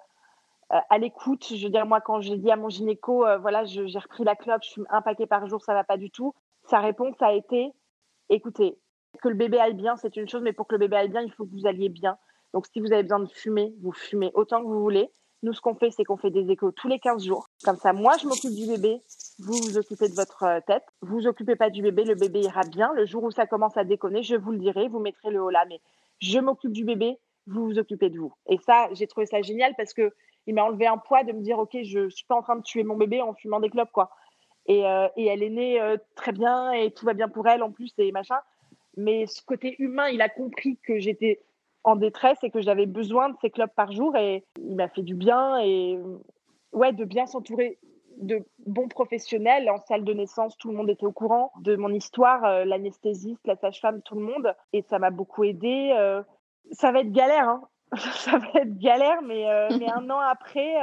euh, 0.72 0.76
à 0.88 0.98
l'écoute. 0.98 1.46
Je 1.54 1.62
veux 1.64 1.70
dire, 1.70 1.84
moi, 1.84 2.00
quand 2.00 2.20
j'ai 2.20 2.38
dit 2.38 2.50
à 2.50 2.56
mon 2.56 2.70
gynéco, 2.70 3.26
voilà, 3.40 3.64
j'ai 3.64 3.98
repris 3.98 4.24
la 4.24 4.36
clope, 4.36 4.62
je 4.64 4.70
fume 4.70 4.86
un 4.88 5.02
paquet 5.02 5.26
par 5.26 5.46
jour, 5.48 5.62
ça 5.62 5.74
va 5.74 5.84
pas 5.84 5.96
du 5.96 6.10
tout. 6.10 6.32
Sa 6.64 6.78
réponse 6.78 7.16
a 7.20 7.34
été, 7.34 7.72
écoutez, 8.30 8.78
que 9.22 9.28
le 9.28 9.34
bébé 9.34 9.58
aille 9.58 9.74
bien, 9.74 9.96
c'est 9.96 10.16
une 10.16 10.28
chose, 10.28 10.42
mais 10.42 10.52
pour 10.52 10.66
que 10.66 10.74
le 10.74 10.78
bébé 10.78 10.96
aille 10.96 11.08
bien, 11.08 11.22
il 11.22 11.32
faut 11.32 11.44
que 11.44 11.52
vous 11.52 11.66
alliez 11.66 11.88
bien. 11.88 12.16
Donc, 12.54 12.66
si 12.66 12.80
vous 12.80 12.92
avez 12.92 13.02
besoin 13.02 13.20
de 13.20 13.28
fumer, 13.28 13.74
vous 13.82 13.92
fumez 13.92 14.30
autant 14.34 14.60
que 14.62 14.66
vous 14.66 14.80
voulez. 14.80 15.10
Nous, 15.42 15.52
ce 15.52 15.60
qu'on 15.60 15.74
fait, 15.74 15.90
c'est 15.90 16.02
qu'on 16.02 16.16
fait 16.16 16.30
des 16.30 16.50
échos 16.50 16.72
tous 16.72 16.88
les 16.88 16.98
15 16.98 17.24
jours. 17.24 17.48
Comme 17.64 17.76
ça, 17.76 17.92
moi, 17.92 18.14
je 18.20 18.26
m'occupe 18.26 18.54
du 18.54 18.66
bébé, 18.66 19.00
vous 19.38 19.52
vous 19.52 19.78
occupez 19.78 20.08
de 20.08 20.14
votre 20.14 20.42
euh, 20.42 20.60
tête. 20.66 20.82
Vous 21.00 21.20
vous 21.20 21.26
occupez 21.28 21.54
pas 21.54 21.70
du 21.70 21.80
bébé, 21.82 22.04
le 22.04 22.16
bébé 22.16 22.40
ira 22.40 22.62
bien. 22.62 22.92
Le 22.94 23.06
jour 23.06 23.22
où 23.22 23.30
ça 23.30 23.46
commence 23.46 23.76
à 23.76 23.84
déconner, 23.84 24.22
je 24.22 24.34
vous 24.34 24.50
le 24.50 24.58
dirai, 24.58 24.88
vous 24.88 24.98
mettrez 24.98 25.30
le 25.30 25.40
haut 25.40 25.50
là. 25.50 25.64
Mais 25.68 25.80
je 26.20 26.40
m'occupe 26.40 26.72
du 26.72 26.84
bébé, 26.84 27.18
vous 27.46 27.64
vous 27.66 27.78
occupez 27.78 28.10
de 28.10 28.18
vous. 28.18 28.34
Et 28.48 28.58
ça, 28.66 28.88
j'ai 28.92 29.06
trouvé 29.06 29.26
ça 29.26 29.40
génial 29.42 29.74
parce 29.76 29.94
que 29.94 30.12
il 30.46 30.54
m'a 30.54 30.64
enlevé 30.64 30.86
un 30.86 30.96
poids 30.96 31.24
de 31.24 31.32
me 31.32 31.42
dire, 31.42 31.58
OK, 31.58 31.76
je 31.84 32.08
suis 32.08 32.24
pas 32.24 32.34
en 32.34 32.42
train 32.42 32.56
de 32.56 32.62
tuer 32.62 32.82
mon 32.82 32.96
bébé 32.96 33.20
en 33.20 33.34
fumant 33.34 33.60
des 33.60 33.68
clopes, 33.68 33.92
quoi. 33.92 34.10
Et, 34.66 34.86
euh, 34.86 35.06
et 35.16 35.26
elle 35.26 35.42
est 35.42 35.50
née 35.50 35.80
euh, 35.80 35.98
très 36.16 36.32
bien 36.32 36.72
et 36.72 36.90
tout 36.90 37.06
va 37.06 37.14
bien 37.14 37.28
pour 37.28 37.46
elle 37.46 37.62
en 37.62 37.70
plus 37.70 37.92
et 37.98 38.12
machin 38.12 38.36
mais 38.98 39.26
ce 39.26 39.42
côté 39.42 39.76
humain, 39.78 40.08
il 40.08 40.20
a 40.20 40.28
compris 40.28 40.76
que 40.82 40.98
j'étais 40.98 41.40
en 41.84 41.96
détresse 41.96 42.42
et 42.42 42.50
que 42.50 42.60
j'avais 42.60 42.86
besoin 42.86 43.30
de 43.30 43.36
ces 43.40 43.50
clubs 43.50 43.70
par 43.74 43.92
jour 43.92 44.16
et 44.16 44.44
il 44.58 44.74
m'a 44.74 44.88
fait 44.88 45.02
du 45.02 45.14
bien 45.14 45.58
et 45.60 45.98
ouais, 46.72 46.92
de 46.92 47.04
bien 47.04 47.26
s'entourer 47.26 47.78
de 48.20 48.44
bons 48.66 48.88
professionnels. 48.88 49.70
En 49.70 49.78
salle 49.78 50.04
de 50.04 50.12
naissance, 50.12 50.56
tout 50.58 50.70
le 50.70 50.76
monde 50.76 50.90
était 50.90 51.06
au 51.06 51.12
courant 51.12 51.52
de 51.60 51.76
mon 51.76 51.90
histoire, 51.90 52.44
euh, 52.44 52.64
l'anesthésiste, 52.64 53.46
la 53.46 53.56
sage-femme, 53.56 54.02
tout 54.02 54.16
le 54.16 54.22
monde. 54.22 54.54
Et 54.72 54.82
ça 54.82 54.98
m'a 54.98 55.10
beaucoup 55.10 55.44
aidé. 55.44 55.94
Euh, 55.96 56.22
ça 56.72 56.90
va 56.92 57.00
être 57.00 57.12
galère, 57.12 57.48
hein. 57.48 57.62
Ça 57.96 58.36
va 58.36 58.48
être 58.60 58.76
galère, 58.78 59.22
mais, 59.22 59.48
euh, 59.48 59.68
mais 59.78 59.88
un 59.90 60.10
an 60.10 60.18
après, 60.18 60.74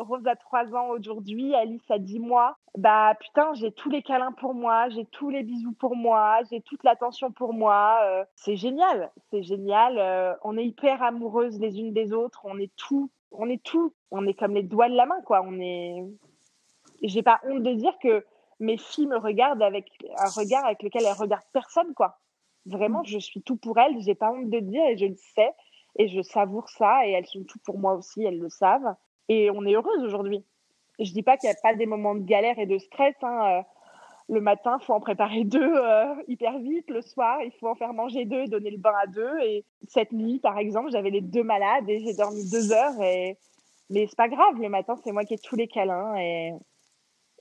Rose 0.00 0.26
a 0.26 0.36
3 0.36 0.74
ans 0.74 0.88
aujourd'hui, 0.88 1.54
Alice 1.54 1.88
a 1.90 1.98
10 1.98 2.18
mois. 2.18 2.56
Bah 2.76 3.14
putain, 3.20 3.52
j'ai 3.54 3.72
tous 3.72 3.90
les 3.90 4.02
câlins 4.02 4.32
pour 4.32 4.54
moi, 4.54 4.88
j'ai 4.88 5.04
tous 5.04 5.30
les 5.30 5.42
bisous 5.42 5.72
pour 5.72 5.96
moi, 5.96 6.40
j'ai 6.50 6.60
toute 6.60 6.82
l'attention 6.84 7.30
pour 7.30 7.52
moi. 7.52 8.00
Euh, 8.04 8.24
c'est 8.34 8.56
génial, 8.56 9.10
c'est 9.30 9.42
génial. 9.42 9.98
Euh, 9.98 10.34
on 10.42 10.56
est 10.56 10.64
hyper 10.64 11.02
amoureuses 11.02 11.58
les 11.60 11.78
unes 11.78 11.92
des 11.92 12.12
autres, 12.12 12.40
on 12.44 12.58
est 12.58 12.74
tout, 12.76 13.10
on 13.32 13.48
est 13.48 13.62
tout, 13.62 13.92
on 14.10 14.26
est 14.26 14.34
comme 14.34 14.54
les 14.54 14.62
doigts 14.62 14.88
de 14.88 14.94
la 14.94 15.06
main 15.06 15.20
quoi. 15.22 15.42
On 15.44 15.58
est, 15.60 16.04
j'ai 17.02 17.22
pas 17.22 17.40
honte 17.44 17.62
de 17.62 17.74
dire 17.74 17.96
que 18.02 18.24
mes 18.60 18.76
filles 18.76 19.06
me 19.06 19.18
regardent 19.18 19.62
avec 19.62 19.90
un 20.18 20.30
regard 20.30 20.64
avec 20.64 20.82
lequel 20.82 21.02
elles 21.04 21.12
regardent 21.18 21.42
personne 21.52 21.94
quoi. 21.94 22.18
Vraiment, 22.66 23.02
je 23.04 23.18
suis 23.18 23.42
tout 23.42 23.56
pour 23.56 23.78
elles, 23.78 24.00
j'ai 24.00 24.14
pas 24.14 24.30
honte 24.30 24.50
de 24.50 24.60
dire 24.60 24.84
et 24.86 24.96
je 24.96 25.06
le 25.06 25.16
sais 25.34 25.52
et 25.96 26.08
je 26.08 26.22
savoure 26.22 26.68
ça 26.68 27.06
et 27.06 27.12
elles 27.12 27.26
sont 27.26 27.44
tout 27.44 27.58
pour 27.64 27.78
moi 27.78 27.94
aussi, 27.94 28.22
elles 28.22 28.38
le 28.38 28.48
savent 28.48 28.94
et 29.30 29.48
on 29.52 29.64
est 29.64 29.74
heureuse 29.74 30.02
aujourd'hui. 30.02 30.44
Je 30.98 31.12
dis 31.12 31.22
pas 31.22 31.36
qu'il 31.36 31.48
n'y 31.48 31.54
a 31.54 31.60
pas 31.62 31.74
des 31.74 31.86
moments 31.86 32.16
de 32.16 32.24
galère 32.24 32.58
et 32.58 32.66
de 32.66 32.78
stress. 32.78 33.14
Hein. 33.22 33.40
Euh, 33.46 33.62
le 34.28 34.40
matin, 34.40 34.76
il 34.80 34.84
faut 34.84 34.92
en 34.92 35.00
préparer 35.00 35.44
deux 35.44 35.72
euh, 35.72 36.14
hyper 36.26 36.58
vite. 36.58 36.90
Le 36.90 37.00
soir, 37.00 37.38
il 37.42 37.52
faut 37.52 37.68
en 37.68 37.76
faire 37.76 37.94
manger 37.94 38.24
deux 38.24 38.40
et 38.40 38.48
donner 38.48 38.70
le 38.70 38.76
bain 38.78 38.92
à 39.00 39.06
deux. 39.06 39.38
Et 39.40 39.64
cette 39.88 40.10
nuit, 40.10 40.40
par 40.40 40.58
exemple, 40.58 40.90
j'avais 40.90 41.10
les 41.10 41.20
deux 41.20 41.44
malades 41.44 41.88
et 41.88 42.00
j'ai 42.00 42.14
dormi 42.14 42.42
deux 42.50 42.72
heures. 42.72 43.00
Et... 43.02 43.38
Mais 43.88 44.06
c'est 44.08 44.16
pas 44.16 44.28
grave, 44.28 44.60
le 44.60 44.68
matin, 44.68 44.96
c'est 45.04 45.12
moi 45.12 45.24
qui 45.24 45.34
ai 45.34 45.38
tous 45.38 45.56
les 45.56 45.68
câlins. 45.68 46.16
Et, 46.16 46.52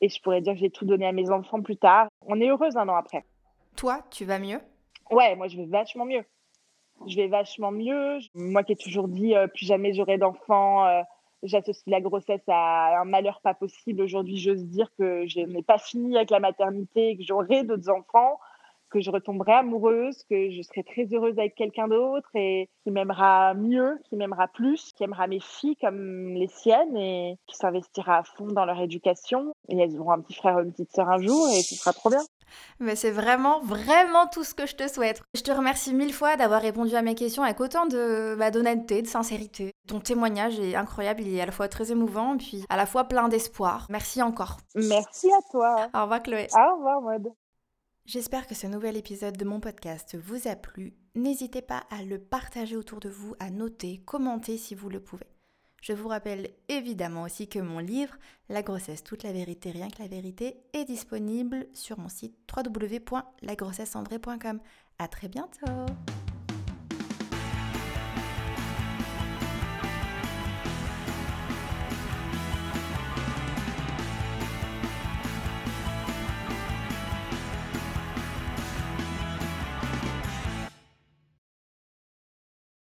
et 0.02 0.10
je 0.10 0.22
pourrais 0.22 0.42
dire 0.42 0.54
que 0.54 0.60
j'ai 0.60 0.70
tout 0.70 0.86
donné 0.86 1.08
à 1.08 1.12
mes 1.12 1.32
enfants 1.32 1.62
plus 1.62 1.78
tard. 1.78 2.08
On 2.28 2.40
est 2.40 2.50
heureuse 2.50 2.78
un 2.78 2.88
an 2.88 2.96
après. 2.96 3.26
Toi, 3.76 4.04
tu 4.12 4.26
vas 4.26 4.38
mieux? 4.38 4.60
Ouais, 5.10 5.36
moi, 5.36 5.48
je 5.48 5.58
vais 5.58 5.66
vachement 5.66 6.06
mieux. 6.06 6.24
Je 7.08 7.16
vais 7.16 7.28
vachement 7.28 7.72
mieux. 7.72 8.20
Moi 8.36 8.64
qui 8.64 8.74
ai 8.74 8.76
toujours 8.76 9.08
dit 9.08 9.36
euh, 9.36 9.48
plus 9.48 9.66
jamais 9.66 9.94
j'aurai 9.94 10.18
d'enfants 10.18 10.86
j'associe 11.44 11.84
la 11.88 12.02
grossesse 12.02 12.48
à 12.48 13.00
un 13.02 13.06
malheur 13.06 13.40
pas 13.42 13.54
possible. 13.54 14.02
Aujourd'hui, 14.02 14.38
j'ose 14.38 14.66
dire 14.66 14.90
que 14.98 15.26
je 15.28 15.42
n'ai 15.42 15.64
pas 15.64 15.78
fini 15.78 16.16
avec 16.16 16.30
la 16.30 16.40
maternité, 16.40 17.18
que 17.18 17.24
j'aurai 17.24 17.64
d'autres 17.64 17.90
enfants, 17.90 18.40
que 18.90 19.00
je 19.00 19.12
retomberai 19.12 19.54
amoureuse, 19.54 20.24
que 20.30 20.50
je 20.50 20.62
serai 20.62 20.84
très 20.84 21.06
heureuse 21.14 21.38
avec 21.38 21.56
quelqu'un 21.56 21.88
d'autre 21.88 22.30
et 22.36 22.70
qui 22.84 22.92
m'aimera 22.92 23.54
mieux, 23.54 24.00
qui 24.10 24.16
m'aimera 24.16 24.48
plus, 24.48 24.92
qui 24.94 25.04
aimera 25.04 25.28
mes 25.28 25.40
filles 25.40 25.78
comme 25.78 26.34
les 26.34 26.48
siennes 26.48 26.98
et 26.98 27.38
qui 27.48 27.56
s'investira 27.56 28.18
à 28.18 28.24
fond 28.24 28.48
dans 28.48 28.66
leur 28.66 28.80
éducation. 28.82 29.54
Et 29.70 29.78
elles 29.78 30.00
auront 30.00 30.12
un 30.12 30.22
petit 30.22 30.34
frère 30.34 30.58
ou 30.58 30.62
une 30.62 30.72
petite 30.72 30.92
sœur 30.92 31.10
un 31.10 31.22
jour 31.22 31.48
et 31.50 31.62
ce 31.62 31.76
sera 31.76 31.94
trop 31.94 32.10
bien. 32.10 32.22
Mais 32.80 32.96
c'est 32.96 33.12
vraiment, 33.12 33.62
vraiment 33.62 34.28
tout 34.28 34.44
ce 34.44 34.54
que 34.54 34.66
je 34.66 34.76
te 34.76 34.88
souhaite. 34.88 35.22
Je 35.34 35.42
te 35.42 35.52
remercie 35.52 35.94
mille 35.94 36.14
fois 36.14 36.36
d'avoir 36.36 36.62
répondu 36.62 36.96
à 36.96 37.02
mes 37.02 37.16
questions 37.16 37.44
avec 37.44 37.60
autant 37.60 37.86
de 37.86 38.36
bah, 38.38 38.52
d'honnêteté, 38.52 39.02
de 39.02 39.08
sincérité. 39.08 39.72
Ton 39.88 40.00
témoignage 40.00 40.60
est 40.60 40.76
incroyable, 40.76 41.22
il 41.22 41.36
est 41.36 41.42
à 41.42 41.46
la 41.46 41.52
fois 41.52 41.68
très 41.68 41.92
émouvant, 41.92 42.38
puis 42.38 42.64
à 42.70 42.78
la 42.78 42.86
fois 42.86 43.06
plein 43.06 43.28
d'espoir. 43.28 43.88
Merci 43.90 44.22
encore. 44.22 44.58
Merci 44.76 45.28
à 45.28 45.42
toi. 45.52 45.90
Au 45.94 46.04
revoir 46.04 46.24
Chloé. 46.24 46.48
Au 46.56 46.76
revoir 46.76 47.02
Maud. 47.02 47.34
J'espère 48.06 48.48
que 48.48 48.56
ce 48.56 48.66
nouvel 48.66 48.98
épisode 48.98 49.38
de 49.38 49.46
mon 49.46 49.60
podcast 49.60 50.18
vous 50.18 50.48
a 50.48 50.56
plu. 50.56 50.96
N'hésitez 51.16 51.62
pas 51.62 51.84
à 51.92 52.02
le 52.04 52.18
partager 52.18 52.76
autour 52.76 53.00
de 53.00 53.10
vous, 53.10 53.36
à 53.40 53.52
noter, 53.52 54.02
commenter 54.06 54.58
si 54.58 54.74
vous 54.74 54.90
le 54.90 55.00
pouvez. 55.00 55.28
Je 55.82 55.94
vous 55.94 56.08
rappelle 56.08 56.50
évidemment 56.68 57.24
aussi 57.24 57.48
que 57.48 57.60
mon 57.60 57.80
livre, 57.80 58.16
La 58.50 58.62
grossesse, 58.64 59.04
toute 59.04 59.24
la 59.24 59.32
vérité, 59.32 59.72
rien 59.72 59.90
que 59.90 60.02
la 60.02 60.08
vérité, 60.08 60.58
est 60.74 60.86
disponible 60.86 61.68
sur 61.74 62.00
mon 62.00 62.10
site 62.10 62.36
www.lagrossesseandré.com. 62.56 64.60
À 64.98 65.08
très 65.08 65.28
bientôt! 65.28 65.86